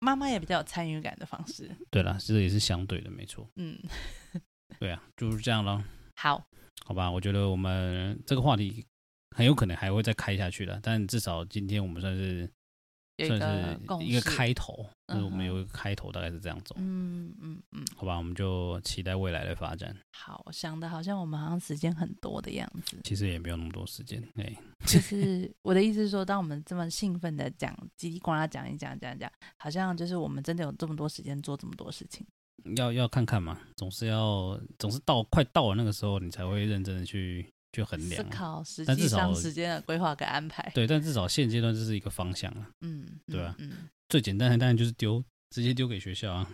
[0.00, 1.70] 妈妈也比较有参与感的方式。
[1.92, 3.48] 对啦，这个也是相对的，没错。
[3.54, 3.78] 嗯，
[4.80, 5.80] 对啊，就是这样咯。
[6.16, 6.44] 好，
[6.84, 8.84] 好吧，我觉得我们这个话题
[9.36, 12.50] 很有可能还会再开下去的，但至少今天我们算是。
[13.26, 16.74] 算是一个开头，就是我们有一个开头，大概是这样走。
[16.78, 19.96] 嗯嗯嗯，好吧，我们就期待未来的发展。
[20.12, 24.22] 好，想的好像我们好像时间很多的样子，其实也没有那么多时间。
[24.36, 24.56] 哎，
[24.86, 32.26] 就是我的意思是说，当我们这么兴奋的讲叽里呱啦讲一讲讲讲，好像就是我们真的有这么多时间做这么多事情。
[32.76, 37.50] 要要看看嘛，总是要总是到快到了那个时候，你才会认真的去。
[37.72, 40.70] 去衡量，思考实际上时间的规划跟安排。
[40.74, 42.68] 对，但至少现阶段这是一个方向了。
[42.80, 46.50] 嗯，对啊，嗯，最简单的当然就是丢，直接丢给学校啊。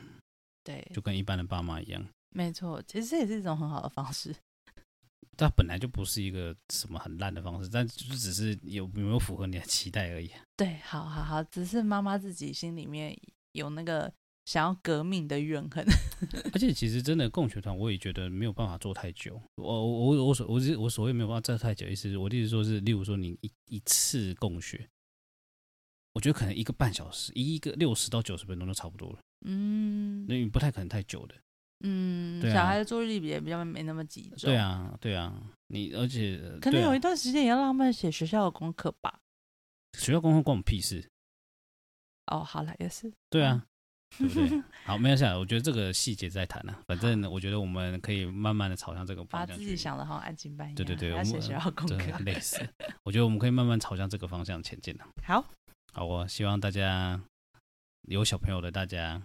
[0.62, 2.04] 对，就跟一般的爸妈一样。
[2.30, 4.34] 没错，其实这也是一种很好的方式。
[5.38, 10.30] 它本来就不是一个什么很烂的方式，但就只是有有没有符合你的期待而已。
[10.56, 13.16] 对，好好好，只是妈妈自己心里面
[13.52, 14.12] 有那个。
[14.46, 15.84] 想要革命的怨恨，
[16.54, 19.38] 而且其实真的共学团，我也觉得没有办法做太久。
[19.56, 24.88] 我我我所我我所谓没有办法做太久，意思是我的意思说是，例如说你一一次共学，
[26.12, 29.18] 我觉得可能一个半小时，一个六十到九十分钟就差不多了。
[29.44, 31.34] 嗯，那你不太可能太久的。
[31.80, 34.48] 嗯，啊，小孩的注意力也比较没那么集中。
[34.48, 39.18] 对啊，对啊，你而且可能有一段时间也要让他们写学校的功课吧。
[39.98, 41.10] 学校功课关我们屁事。
[42.28, 43.12] 哦，好了，也是。
[43.28, 43.66] 对啊。
[44.18, 44.62] 对不对？
[44.84, 46.74] 好，没有想，我觉得这个细节再谈呢。
[46.86, 49.48] 反正我觉得我们可以慢慢的朝向这个方向。
[49.48, 50.76] 把自己想的好安静班一样。
[50.76, 52.58] 对对对，我们学校功课类似。
[53.04, 55.06] 我觉得我们可以慢慢朝向这个方向前进了。
[55.24, 55.44] 好，
[55.92, 57.20] 好，我希望大家
[58.08, 59.20] 有小朋友的大家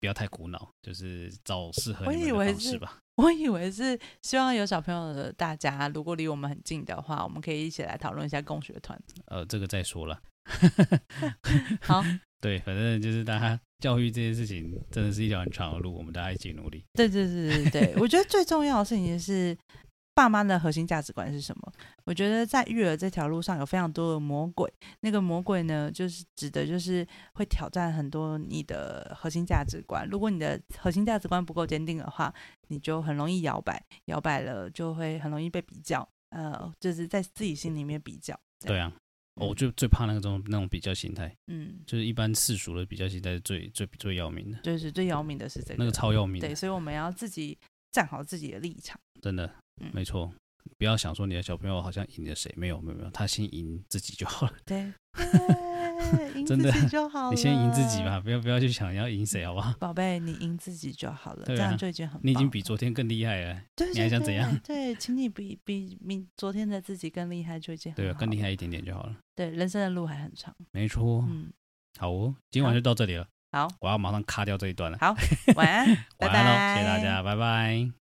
[0.00, 2.98] 不要太苦恼，就是找适合你们的方式吧。
[3.16, 8.98] 我以为是希望有小朋友的大家，如果离我们很近的话，我们可以一起来讨论一下共学团。
[9.26, 10.20] 呃，这个再说了。
[11.82, 12.02] 好，
[12.42, 16.84] 对，反正就是大家教育这件事情，真的是一条很长的路，我们大家一起努力。
[16.92, 19.56] 对对对对对，我觉得最重要的事情是。
[20.14, 21.72] 爸妈的核心价值观是什么？
[22.04, 24.70] 我觉得在育儿这条路上有非常多的魔鬼，
[25.00, 30.06] 那个魔鬼呢，就是指的就是会挑战很多你的核心价值观。
[30.10, 32.30] 如果你的核心价值观不够坚定的话，
[32.68, 38.38] 你就很容易摇摆，摇摆了就会很容易被比较，呃，就是在自己心里面比较。
[38.66, 38.92] 对啊，
[39.36, 46.40] 我就最怕那种那种比较心态，嗯，就是一般世俗的比较心态是最最最要命的，就是最要命的是这个，那个超要命。
[46.40, 47.56] 对，所以我们要自己
[47.90, 49.50] 站好自己的立场，真的。
[49.80, 50.30] 嗯、没错，
[50.76, 54.54] 不要想说你的小朋友好像赢了谁，没有没有没有，他先赢自己就好了。
[54.66, 54.92] 对，
[56.46, 57.30] 真的就好了。
[57.30, 59.72] 你先赢自己吧，不要不要去想要赢谁，好不好？
[59.78, 62.20] 宝贝，你赢自己就好了，啊、这样就已经很。
[62.22, 64.56] 你已经比昨天更厉害了，对对对，你还想怎样？
[64.64, 67.92] 对，请你比比比昨天的自己更厉害就已经。
[67.94, 69.16] 对，更厉害一点点就好了。
[69.34, 70.54] 对，人生的路还很长。
[70.72, 71.52] 没错，嗯，
[71.98, 73.26] 好哦，今晚就到这里了。
[73.52, 74.98] 好，我要马上卡掉这一段了。
[75.00, 75.14] 好，
[75.56, 75.86] 晚安，
[76.18, 78.01] 晚安喽，谢谢大家，拜拜。